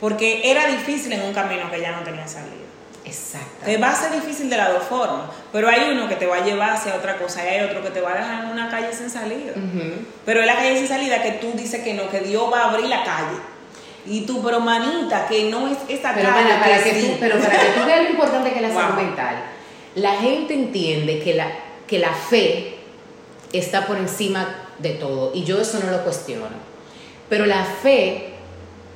[0.00, 2.52] Porque era difícil en un camino que ya no tenía salida.
[3.04, 3.64] Exacto.
[3.64, 6.36] Te va a ser difícil de las dos formas, pero hay uno que te va
[6.36, 8.68] a llevar hacia otra cosa y hay otro que te va a dejar en una
[8.70, 9.52] calle sin salida.
[10.26, 12.70] Pero es la calle sin salida que tú dices que no, que Dios va a
[12.70, 13.38] abrir la calle.
[14.06, 16.44] Y tú, pero manita, que no es esa Pero, calle.
[16.44, 17.06] mana, para que sí.
[17.08, 18.78] tú, pero para que tú veas lo importante que es la Wow.
[18.82, 19.36] salud mental,
[19.96, 21.48] la gente entiende que la,
[21.86, 22.76] que la fe
[23.52, 26.56] está por encima de todo y yo eso no lo cuestiono.
[27.28, 28.34] Pero la fe,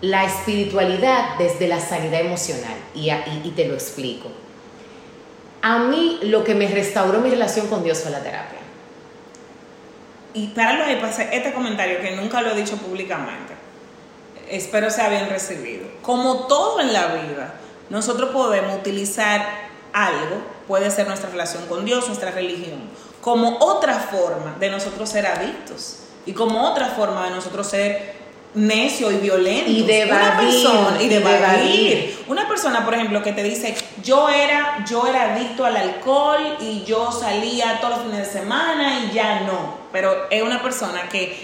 [0.03, 4.29] la espiritualidad desde la sanidad emocional, y, y- y te lo explico.
[5.63, 8.59] A mí lo que me restauró mi relación con Dios fue la terapia.
[10.35, 13.53] Y para lo de pasar este comentario que nunca lo he dicho públicamente,
[14.51, 15.87] espero sea bien recibido.
[16.03, 17.55] Como todo en la vida,
[17.91, 19.47] nosotros podemos utilizar
[19.93, 22.81] algo, puede ser nuestra relación con Dios, nuestra religión,
[23.21, 28.22] como otra forma de nosotros ser adictos y como otra forma de nosotros ser
[28.55, 29.71] necio y violento.
[29.71, 32.17] Y de Una persona, y de de.
[32.29, 36.85] Una persona, por ejemplo, que te dice, yo era, yo era adicto al alcohol y
[36.85, 39.77] yo salía todos los fines de semana y ya no.
[39.93, 41.37] Pero es una persona que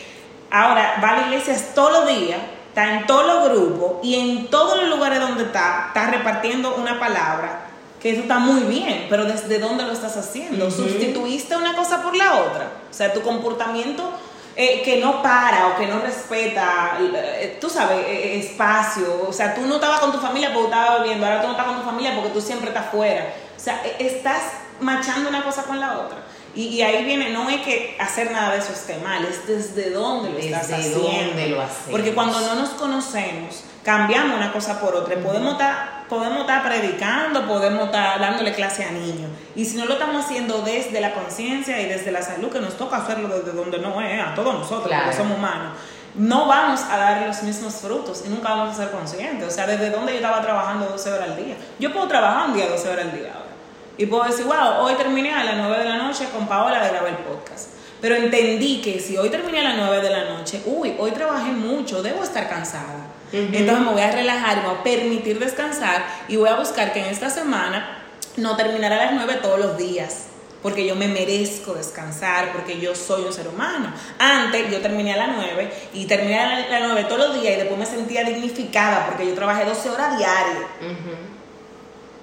[0.51, 2.39] ahora va a la iglesia todos los días,
[2.69, 6.99] está en todos los grupos y en todos los lugares donde está, está repartiendo una
[6.99, 7.65] palabra.
[8.01, 10.71] Que eso está muy bien, pero ¿desde dónde lo estás haciendo?
[10.71, 12.71] ¿Sustituiste una cosa por la otra?
[12.89, 14.13] O sea, tu comportamiento
[14.61, 19.25] eh, que no para o que no respeta, eh, tú sabes, eh, espacio.
[19.29, 21.67] O sea, tú no estabas con tu familia porque estabas bebiendo, ahora tú no estás
[21.69, 23.33] con tu familia porque tú siempre estás fuera.
[23.57, 24.43] O sea, eh, estás
[24.81, 26.19] machando una cosa con la otra.
[26.57, 29.91] Y, y ahí viene, no es que hacer nada de eso esté mal, es desde
[29.91, 31.09] dónde lo estás Desde haciendo.
[31.09, 31.63] dónde lo.
[31.91, 35.15] Porque cuando no nos conocemos, cambiamos una cosa por otra.
[35.15, 39.31] Y Podemos estar, podemos estar predicando, podemos estar dándole clase a niños.
[39.55, 42.77] Y si no lo estamos haciendo desde la conciencia y desde la salud, que nos
[42.77, 45.05] toca hacerlo desde donde no es, a todos nosotros, Claro.
[45.05, 45.73] porque somos humanos,
[46.15, 49.47] no vamos a dar los mismos frutos y nunca vamos a ser conscientes.
[49.47, 51.55] O sea, desde donde yo estaba trabajando 12 horas al día.
[51.79, 53.49] Yo puedo trabajar un día 12 horas al día ahora.
[53.97, 56.89] Y puedo decir, wow, hoy terminé a las 9 de la noche con Paola de
[56.91, 57.71] grabar el podcast.
[58.01, 61.51] Pero entendí que si hoy terminé a las 9 de la noche, uy, hoy trabajé
[61.51, 63.08] mucho, debo estar cansada.
[63.33, 67.01] Entonces me voy a relajar, me voy a permitir descansar y voy a buscar que
[67.01, 68.03] en esta semana
[68.37, 70.25] no terminara a las 9 todos los días.
[70.63, 73.93] Porque yo me merezco descansar, porque yo soy un ser humano.
[74.19, 77.57] Antes yo terminé a las 9 y terminé a las 9 todos los días y
[77.59, 80.65] después me sentía dignificada porque yo trabajé 12 horas diarias.
[80.81, 81.15] Ujú.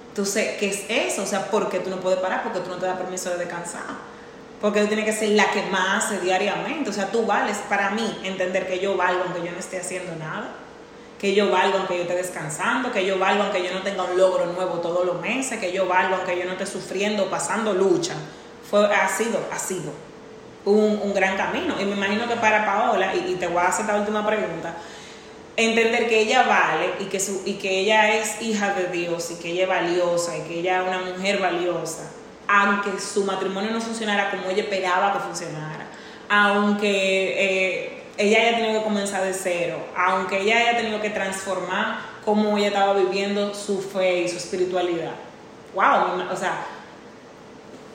[0.08, 1.22] Entonces, ¿qué es eso?
[1.22, 2.42] O sea, ¿por qué tú no puedes parar?
[2.42, 3.82] Porque tú no te das permiso de descansar.
[4.60, 6.90] Porque tú tienes que ser la que más hace diariamente.
[6.90, 10.14] O sea, tú vales para mí entender que yo valgo aunque yo no esté haciendo
[10.16, 10.48] nada.
[11.18, 14.18] Que yo valgo aunque yo esté descansando, que yo valgo aunque yo no tenga un
[14.18, 18.14] logro nuevo todos los meses, que yo valgo aunque yo no esté sufriendo, pasando lucha.
[18.68, 19.92] Fue, ha sido, ha sido
[20.66, 21.74] un, un gran camino.
[21.80, 24.74] Y me imagino que para Paola, y, te voy a hacer esta última pregunta,
[25.56, 29.36] entender que ella vale y que, su, y que ella es hija de Dios y
[29.36, 32.10] que ella es valiosa y que ella es una mujer valiosa,
[32.46, 35.86] aunque su matrimonio no funcionara como ella esperaba que funcionara,
[36.28, 36.88] aunque
[37.38, 42.56] eh, ella haya tenido que comenzar de cero, aunque ella haya tenido que transformar cómo
[42.56, 45.12] ella estaba viviendo su fe y su espiritualidad.
[45.74, 46.30] ¡Wow!
[46.32, 46.64] O sea,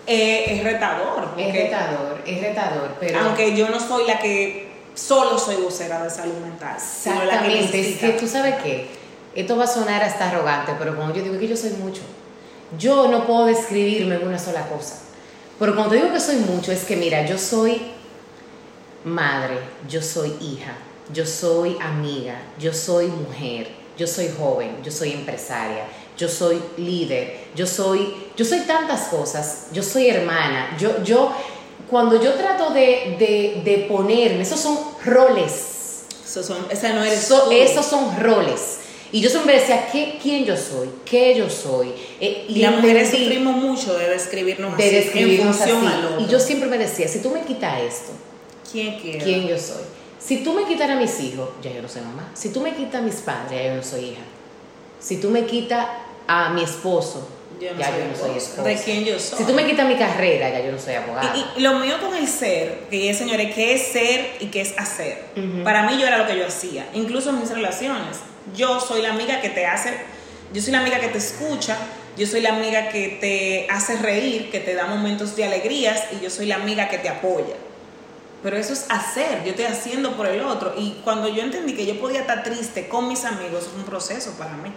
[0.07, 1.29] eh, es retador.
[1.37, 3.19] Es retador, es retador, pero...
[3.19, 6.77] Aunque yo no soy la que solo soy vocera de salud mental.
[6.79, 8.89] sino la que Exactamente, es que tú sabes qué,
[9.35, 12.01] esto va a sonar hasta arrogante, pero cuando yo digo que yo soy mucho,
[12.77, 14.97] yo no puedo describirme en una sola cosa.
[15.59, 17.81] Pero cuando digo que soy mucho, es que mira, yo soy
[19.05, 19.57] madre,
[19.89, 20.75] yo soy hija,
[21.13, 25.85] yo soy amiga, yo soy mujer, yo soy joven, yo soy empresaria,
[26.17, 31.31] yo soy líder, yo soy, yo soy tantas cosas, yo soy hermana, yo, yo,
[31.89, 37.19] cuando yo trato de, de, de ponerme, esos son roles, Eso son, esa no eres
[37.23, 37.51] So- tú.
[37.51, 38.77] esos son roles.
[39.13, 40.89] Y yo siempre decía, ¿qué, ¿quién yo soy?
[41.03, 41.89] ¿Qué yo soy?
[42.21, 45.95] Eh, Y las mujeres sufrimos mucho de describirnos de así, describirnos en función así.
[45.97, 46.21] al otro.
[46.21, 48.11] Y yo siempre me decía, si tú me quitas esto,
[48.71, 49.83] ¿Quién yo soy?
[50.19, 52.29] Si tú me quitas a mis hijos, ya yo no soy mamá.
[52.33, 54.21] Si tú me quitas a mis padres, ya yo no soy hija.
[54.99, 55.87] Si tú me quitas
[56.27, 57.27] a mi esposo,
[57.59, 58.63] Yo no ya soy yo no soy esposa.
[58.63, 59.39] ¿De quién yo soy?
[59.39, 61.33] Si tú me quitas mi carrera, ya yo no soy abogada.
[61.35, 64.61] Y, y lo mío con el ser, que es, señores, ¿qué es ser y qué
[64.61, 65.25] es hacer?
[65.63, 68.17] Para mí yo era lo que yo hacía, incluso en mis relaciones.
[68.55, 69.91] Yo soy la amiga que te hace,
[70.53, 71.77] yo soy la amiga que te escucha,
[72.17, 76.23] yo soy la amiga que te hace reír, que te da momentos de alegrías y
[76.23, 77.55] yo soy la amiga que te apoya.
[78.43, 80.73] Pero eso es hacer, yo estoy haciendo por el otro.
[80.77, 84.31] Y cuando yo entendí que yo podía estar triste con mis amigos, fue un proceso
[84.37, 84.71] para mí.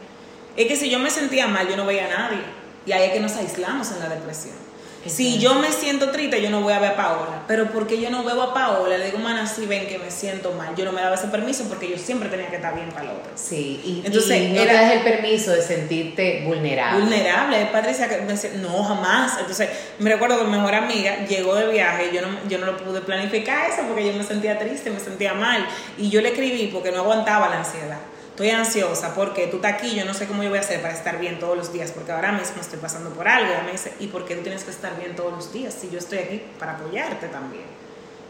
[0.57, 2.43] Es que si yo me sentía mal, yo no veía a nadie.
[2.87, 4.64] Y ahí es que nos aislamos en la depresión.
[5.07, 7.43] Si yo me siento triste, yo no voy a ver a Paola.
[7.47, 10.53] Pero porque yo no veo a Paola, le digo, mana, si ven que me siento
[10.53, 10.75] mal.
[10.77, 13.11] Yo no me daba ese permiso porque yo siempre tenía que estar bien para el
[13.11, 13.33] otro.
[13.35, 17.01] Sí, y, Entonces, y no era- te das el permiso de sentirte vulnerable.
[17.01, 19.39] Vulnerable, Patricia, me decía, no, jamás.
[19.41, 22.67] Entonces, me recuerdo que mi mejor amiga llegó de viaje y yo no, yo no
[22.67, 25.67] lo pude planificar eso porque yo me sentía triste, me sentía mal.
[25.99, 27.99] Y yo le escribí porque no aguantaba la ansiedad.
[28.35, 30.93] Estoy ansiosa porque tú estás aquí, yo no sé cómo yo voy a hacer para
[30.93, 33.53] estar bien todos los días, porque ahora mismo estoy pasando por algo.
[33.63, 35.89] Y me dice, ¿y por qué tú tienes que estar bien todos los días si
[35.89, 37.63] yo estoy aquí para apoyarte también?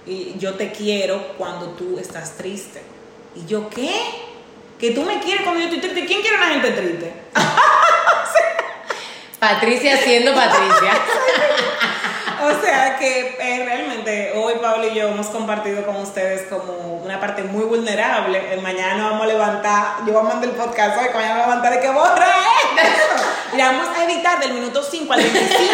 [0.04, 2.82] Y yo te quiero cuando tú estás triste.
[3.34, 3.94] Y yo, ¿qué?
[4.78, 6.04] Que tú me quieres cuando yo estoy triste.
[6.04, 7.12] ¿Quién quiere una gente triste?
[9.40, 10.92] Patricia siendo Patricia.
[12.46, 16.72] O sea que eh, realmente hoy Pablo y yo hemos compartido con ustedes como
[17.04, 18.52] una parte muy vulnerable.
[18.54, 21.46] Eh, mañana vamos a levantar, yo voy a mandar el podcast hoy, que mañana vamos
[21.46, 22.26] a levantar de que borra
[22.82, 23.56] eso.
[23.56, 25.72] Y vamos a editar del minuto 5 al 25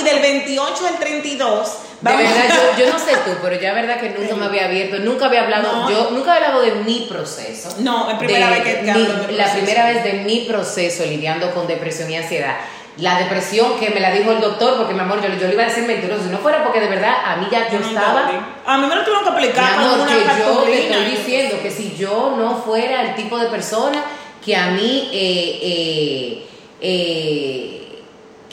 [0.00, 1.68] y del 28 al 32.
[2.00, 4.64] De Vamos verdad, yo, yo no sé tú, pero ya verdad que nunca me había
[4.64, 5.90] abierto, nunca había hablado, No.
[5.90, 7.74] yo nunca había hablado de mi proceso.
[7.80, 10.12] No, es primera De- vez que- que mi- hablo de mi La primera vez de
[10.24, 12.56] mi proceso lidiando con depresión y ansiedad.
[13.00, 15.62] La depresión que me la dijo el doctor, porque mi amor, yo, yo le iba
[15.62, 18.28] a decir mentiroso, si no fuera porque de verdad a mí ya yo, estaba...
[18.66, 21.56] A mí me lo tuvieron que Mi aplicar con amor, que yo te estoy diciendo
[21.62, 24.04] que si yo no fuera el tipo de persona
[24.44, 26.46] que a mí, eh, eh,
[26.80, 28.02] eh,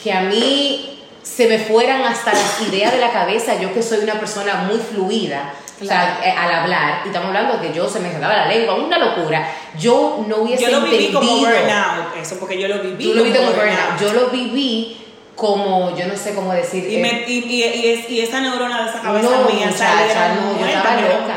[0.02, 3.98] que a mí se me fueran hasta las ideas de la cabeza, yo que soy
[3.98, 7.88] una persona muy fluida, o sea, eh, al hablar, y estamos hablando de que yo
[7.88, 9.48] se me enredaba la lengua, una locura,
[9.78, 11.20] yo no hubiese Yo lo viví entendido.
[11.20, 13.04] como burnout, eso, porque yo lo viví.
[13.04, 15.04] Tú lo viste como burnout, yo lo viví
[15.36, 16.84] como, yo no sé cómo decir.
[16.90, 19.66] Y, eh, me- y, y, y es- y esa neurona de esa cabeza no, mía
[19.66, 19.78] muchacha,
[20.12, 21.34] salieron no, yo estaba loca.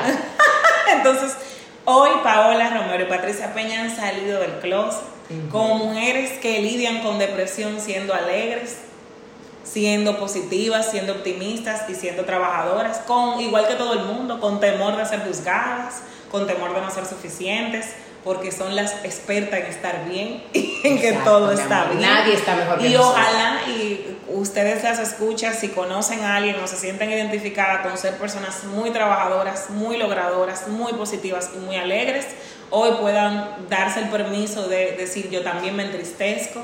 [0.91, 1.35] Entonces,
[1.85, 5.01] hoy Paola Romero y Patricia Peña han salido del closet
[5.49, 8.79] como mujeres que lidian con depresión siendo alegres,
[9.63, 14.97] siendo positivas, siendo optimistas y siendo trabajadoras, con igual que todo el mundo, con temor
[14.97, 16.01] de ser juzgadas,
[16.31, 17.87] con temor de no ser suficientes,
[18.23, 22.01] porque son las expertas en estar bien y en que Exacto, todo mi está bien.
[22.01, 23.15] Nadie está mejor que Y nosotros.
[23.17, 28.17] ojalá y ustedes las escuchan, si conocen a alguien o se sienten identificadas con ser
[28.17, 32.27] personas muy trabajadoras, muy logradoras, muy positivas y muy alegres,
[32.69, 36.61] hoy puedan darse el permiso de decir yo también me entristezco,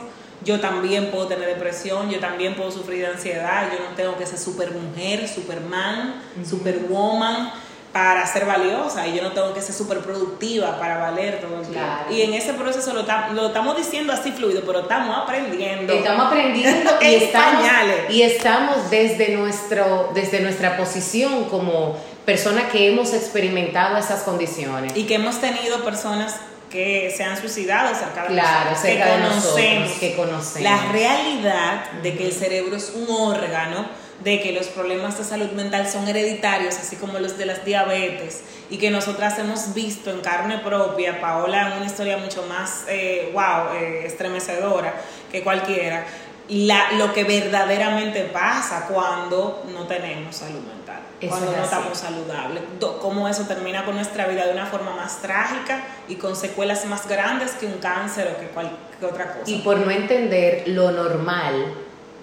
[0.47, 4.25] yo también puedo tener depresión, yo también puedo sufrir de ansiedad, yo no tengo que
[4.25, 7.51] ser super mujer, superman, superwoman
[7.91, 11.67] para ser valiosa y yo no tengo que ser súper productiva para valer todo el
[11.67, 11.73] tiempo.
[11.73, 12.13] Claro.
[12.13, 13.03] Y en ese proceso lo,
[13.33, 15.91] lo estamos diciendo así fluido, pero estamos aprendiendo.
[15.91, 18.09] Estamos aprendiendo y estamos, pañales.
[18.09, 24.95] y estamos desde, nuestro, desde nuestra posición como personas que hemos experimentado esas condiciones.
[24.95, 26.37] y que hemos tenido personas
[26.69, 30.61] que se han suicidado cerca de Claro, nosotros, cerca que de nosotros, conocemos que conocemos.
[30.61, 33.85] la realidad de que el cerebro es un órgano,
[34.23, 38.41] de que los problemas de salud mental son hereditarios, así como los de las diabetes,
[38.69, 43.30] y que nosotras hemos visto en carne propia, Paola en una historia mucho más, eh,
[43.34, 44.94] wow, eh, estremecedora
[45.31, 46.06] que cualquiera,
[46.49, 50.86] la, lo que verdaderamente pasa cuando no tenemos salud mental,
[51.19, 54.91] Eso cuando no estamos saludables, Do- cómo eso termina con nuestra vida de una forma
[54.95, 58.77] más trágica y con secuelas más grandes que un cáncer o que cualquier
[59.11, 59.49] otra cosa.
[59.49, 61.73] Y por no entender lo normal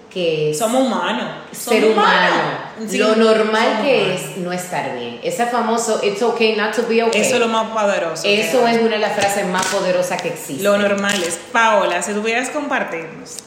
[0.09, 1.25] que es somos humanos.
[1.51, 2.35] ser humano,
[2.77, 2.89] humanos.
[2.91, 4.21] Sí, lo normal que humanos.
[4.31, 5.19] es no estar bien.
[5.21, 7.19] Ese famoso it's okay not to be okay.
[7.21, 8.23] Eso es lo más poderoso.
[8.25, 10.63] Eso es una de las frases más poderosas que existe.
[10.63, 11.35] Lo normal es.
[11.51, 13.39] Paola, si tuvieras compartirnos,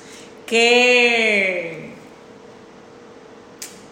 [0.46, 1.87] ¿qué,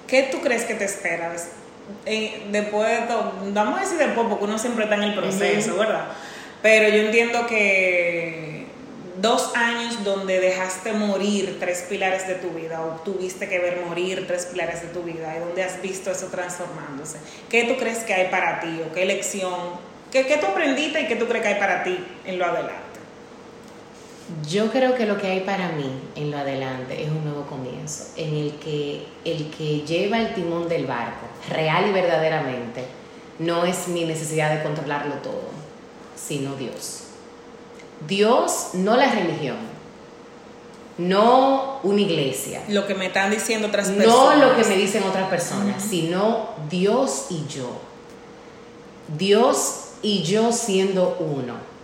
[0.07, 1.49] ¿qué tú crees que te espera des-
[2.05, 3.33] eh, después de todo?
[3.53, 5.77] Vamos a decir después, porque uno siempre está en el proceso.
[5.77, 6.07] ¿verdad?
[6.63, 8.67] Pero yo entiendo que
[9.21, 14.27] dos años donde dejaste morir tres pilares de tu vida o tuviste que ver morir
[14.27, 17.19] tres pilares de tu vida y donde has visto eso transformándose.
[17.49, 19.55] ¿Qué tú crees que hay para ti o qué lección?
[20.13, 22.75] ¿Qué, qué tú aprendiste y qué tú crees que hay para ti en lo adelante?
[24.49, 28.07] Yo creo que lo que hay para mí en lo adelante es un nuevo comienzo,
[28.17, 32.85] en el que el que lleva el timón del barco, real y verdaderamente,
[33.39, 35.51] no es mi necesidad de controlarlo todo,
[36.17, 37.03] sino Dios.
[38.09, 39.57] Dios, no la religión,
[40.99, 44.39] no una iglesia, Lo que me están diciendo otras no personas.
[44.39, 47.71] lo que me dicen otras personas, sino Dios y yo.
[49.17, 51.76] Dios y yo siendo uno.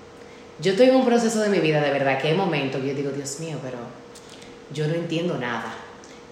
[0.62, 2.94] Yo estoy en un proceso de mi vida, de verdad, que hay momentos que yo
[2.94, 3.78] digo, Dios mío, pero
[4.72, 5.74] yo no entiendo nada.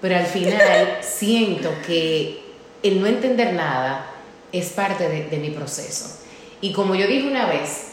[0.01, 2.41] Pero al final siento que
[2.83, 4.07] el no entender nada
[4.53, 6.21] es parte de, de mi proceso.
[6.61, 7.91] Y como yo dije una vez,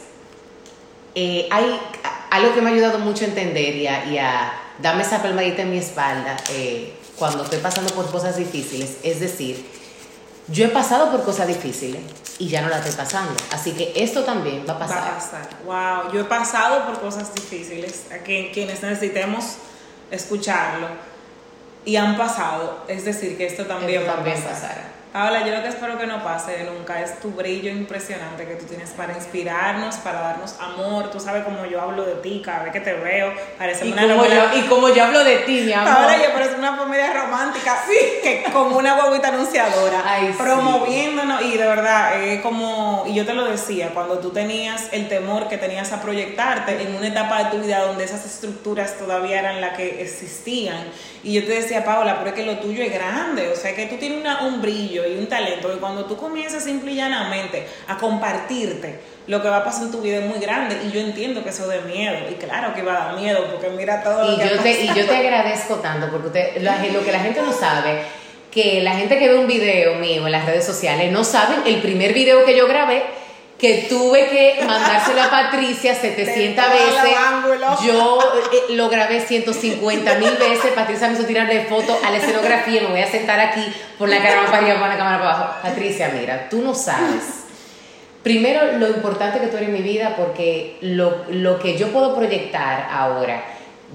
[1.14, 1.80] eh, hay
[2.30, 5.62] algo que me ha ayudado mucho a entender y a, y a darme esa palmadita
[5.62, 8.98] en mi espalda eh, cuando estoy pasando por cosas difíciles.
[9.02, 9.64] Es decir,
[10.48, 12.00] yo he pasado por cosas difíciles
[12.38, 13.32] y ya no las estoy pasando.
[13.52, 14.98] Así que esto también va a Va pasar.
[15.10, 15.48] a pasar.
[15.64, 19.56] Wow, yo he pasado por cosas difíciles, a que- quienes necesitemos
[20.10, 20.88] escucharlo
[21.84, 24.60] y han pasado, es decir, que esto también, Esto va también a pasar.
[24.68, 24.88] pasará.
[25.10, 28.66] Paola, yo lo que espero que no pase nunca es tu brillo impresionante que tú
[28.66, 31.10] tienes para inspirarnos, para darnos amor.
[31.10, 33.32] Tú sabes cómo yo hablo de ti cada vez que te veo.
[33.56, 34.52] Parece Y una como, novela.
[34.52, 35.94] yo, y como yo hablo de ti, mi amor.
[35.94, 37.76] Paola, yo una comedia romántica
[38.22, 40.38] que con una guaguita anunciadora Ay, sí.
[40.38, 45.08] promoviéndonos y de verdad es como y yo te lo decía cuando tú tenías el
[45.08, 49.38] temor que tenías a proyectarte en una etapa de tu vida donde esas estructuras todavía
[49.40, 50.84] eran las que existían
[51.22, 53.86] y yo te decía Paola pero es que lo tuyo es grande o sea que
[53.86, 57.66] tú tienes una- un brillo y un talento que cuando tú comienzas simple y llanamente
[57.88, 61.00] a compartirte lo que va a pasar en tu vida es muy grande y yo
[61.00, 64.24] entiendo que eso de miedo y claro que va a dar miedo porque mira todo
[64.24, 67.04] lo Y que yo, ha te, y yo te agradezco tanto porque usted, la- lo
[67.04, 68.00] que la gente no sabe,
[68.50, 71.76] que la gente que ve un video mío en las redes sociales no saben el
[71.82, 73.04] primer video que yo grabé
[73.58, 77.18] que tuve que mandárselo a Patricia 700 todos los veces.
[77.84, 78.18] Yo
[78.52, 80.70] eh, lo grabé 150 mil veces.
[80.76, 82.82] Patricia me hizo tirarle fotos a la escenografía.
[82.82, 83.66] Me voy a sentar aquí
[83.98, 85.54] por la cámara para arriba, por la cámara para abajo.
[85.60, 87.37] Patricia, mira, tú no sabes.
[88.22, 92.14] Primero, lo importante que tú eres en mi vida, porque lo, lo que yo puedo
[92.16, 93.42] proyectar ahora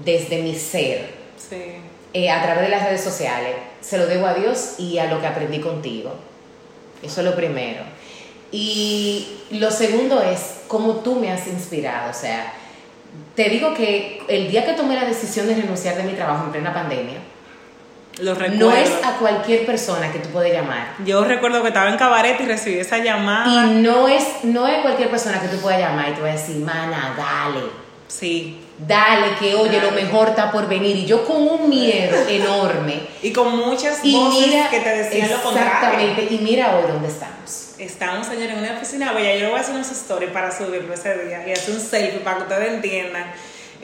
[0.04, 1.56] desde mi ser, Sí.
[2.14, 5.20] eh, a través de las redes sociales, se lo debo a Dios y a lo
[5.20, 6.14] que aprendí contigo.
[7.02, 7.82] Eso es lo primero.
[8.50, 12.10] Y lo segundo es cómo tú me has inspirado.
[12.10, 12.52] O sea,
[13.34, 16.52] te digo que el día que tomé la decisión de renunciar de mi trabajo en
[16.52, 17.18] plena pandemia,
[18.20, 18.70] Lo recuerdo.
[18.70, 20.94] no es a cualquier persona que tú puedes llamar.
[21.04, 23.46] Yo recuerdo que estaba en cabaret y recibí esa llamada.
[23.66, 26.32] Y no es, no es cualquier persona que tú puedas llamar y te va a
[26.32, 27.66] decir, mana, dale.
[28.06, 28.60] Sí.
[28.76, 30.02] Dale, que oye, lo Dale.
[30.04, 30.96] mejor está por venir.
[30.96, 33.00] Y yo con un miedo enorme.
[33.22, 35.72] Y con muchas Y voces mira, que te decían lo contrario.
[35.72, 37.74] exactamente, y mira hoy dónde estamos.
[37.78, 39.34] Estamos, señor, en una oficina bella.
[39.34, 42.20] Yo le voy a hacer unas stories para subirlo ese día y hacer un selfie
[42.20, 43.24] para que ustedes entiendan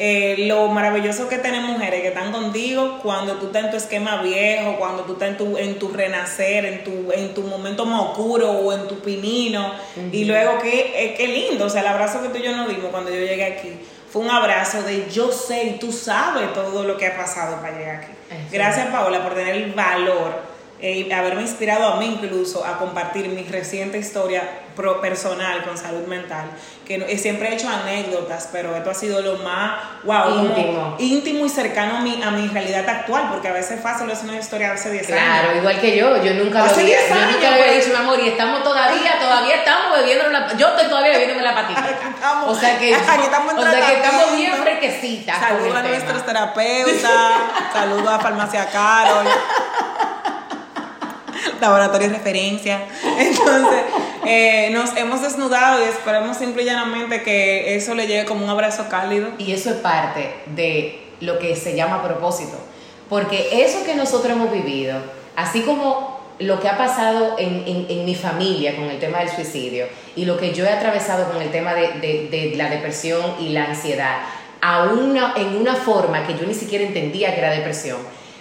[0.02, 4.22] eh, lo maravilloso que tienen mujeres que están contigo cuando tú estás en tu esquema
[4.22, 8.00] viejo, cuando tú estás en tu, en tu renacer, en tu, en tu momento más
[8.00, 9.74] oscuro o en tu pinino.
[10.10, 11.66] Y luego, qué, eh, qué lindo.
[11.66, 13.78] O sea, el abrazo que tú y yo nos dimos cuando yo llegué aquí
[14.10, 17.76] fue un abrazo de yo sé y tú sabes todo lo que ha pasado para
[17.76, 18.12] llegar aquí.
[18.50, 20.32] Gracias, Paola, por tener el valor
[20.82, 24.42] eh, haberme inspirado a mí incluso a compartir mi reciente historia
[25.02, 26.46] personal con salud mental,
[26.86, 31.48] que siempre he hecho anécdotas, pero esto ha sido lo más, wow, íntimo, íntimo y
[31.48, 34.72] cercano a mi, a mi realidad actual, porque a veces es fácil es una historia
[34.72, 35.22] hace 10 años.
[35.22, 37.84] Claro, igual que yo, yo nunca lo había, yo nunca había pues.
[37.84, 41.54] dicho, mi amor, y estamos todavía, todavía estamos bebiendo la, yo estoy todavía bebiéndome la
[41.54, 41.88] patita.
[42.46, 45.38] o sea que, estamos, o sea que estamos bien fresquecitas.
[45.38, 47.32] Saludos a nuestros terapeutas,
[47.72, 49.26] saludos a Farmacia Carol.
[51.60, 52.82] laboratorio de referencia.
[53.18, 53.80] Entonces,
[54.26, 58.50] eh, nos hemos desnudado y esperamos simple y llanamente que eso le llegue como un
[58.50, 59.28] abrazo cálido.
[59.38, 62.58] Y eso es parte de lo que se llama propósito.
[63.08, 65.00] Porque eso que nosotros hemos vivido,
[65.36, 69.86] así como lo que ha pasado en, en, mi familia con el tema del suicidio
[70.16, 73.50] y lo que yo he atravesado con el tema de, de, de la depresión y
[73.50, 74.20] la ansiedad,
[74.62, 77.98] a una, en una forma que yo ni siquiera entendía que era depresión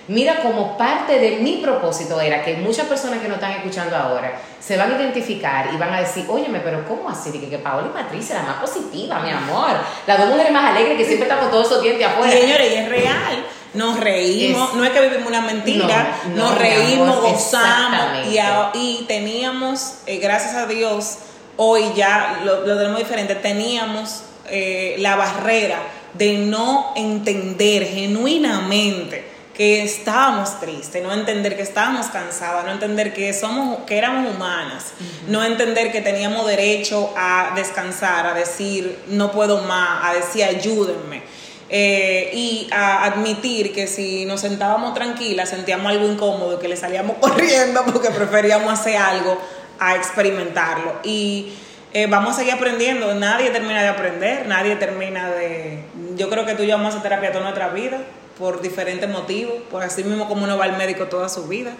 [0.10, 4.42] Mira, como parte de mi propósito era que muchas personas que nos están escuchando ahora
[4.60, 7.32] se van a identificar y van a decir, óyeme, pero ¿cómo así?
[7.32, 9.70] Que, que Paola y Patricia, la más positiva, mi amor.
[10.08, 12.32] Las dos mujeres más alegres que siempre estamos todos esos dientes afuera.
[12.32, 13.46] señores, y es real.
[13.76, 18.40] Nos reímos, no es que vivimos una mentira, nos reímos, gozamos y,
[18.80, 21.20] y, teníamos, eh, gracias a Dios,
[21.56, 25.78] hoy ya lo, tenemos diferente, teníamos eh, la barrera
[26.16, 29.29] de no entender genuinamente
[29.60, 34.94] que estábamos tristes, no entender que estábamos cansadas, no entender que somos, que éramos humanas,
[35.28, 41.24] no entender que teníamos derecho a descansar, a decir no puedo más, a decir ayúdenme.
[41.70, 47.18] Eh, y a admitir que si nos sentábamos tranquilas, sentíamos algo incómodo, que le salíamos
[47.20, 49.38] corriendo porque preferíamos hacer algo
[49.78, 51.02] a experimentarlo.
[51.04, 51.52] Y
[51.92, 55.84] eh, vamos a seguir aprendiendo, nadie termina de aprender, nadie termina de...
[56.16, 57.98] Yo creo que tú y yo vamos a terapia toda nuestra vida
[58.40, 61.74] por diferentes motivos, por así mismo como uno va al médico toda su vida.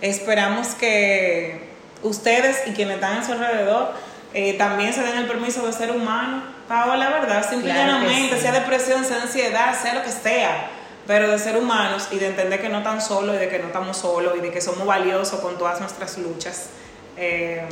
[0.00, 3.92] Esperamos que ustedes y quienes están a su alrededor
[4.32, 6.42] eh, también se den el permiso de ser humano.
[6.68, 10.70] Pago la verdad, simplemente, sea depresión, sea ansiedad, sea lo que sea,
[11.06, 13.66] pero de ser humanos y de entender que no están solos y de que no
[13.66, 16.68] estamos solos y de que somos valiosos con todas nuestras luchas.
[17.16, 17.62] Eh,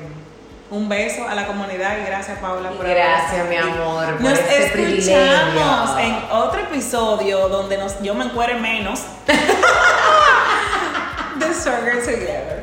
[0.73, 4.17] un beso a la comunidad y gracias Paula por Gracias mi amor.
[4.17, 9.03] Por nos este escuchamos en otro episodio donde nos, yo me encuere menos.
[11.39, 12.62] The Stronger Together.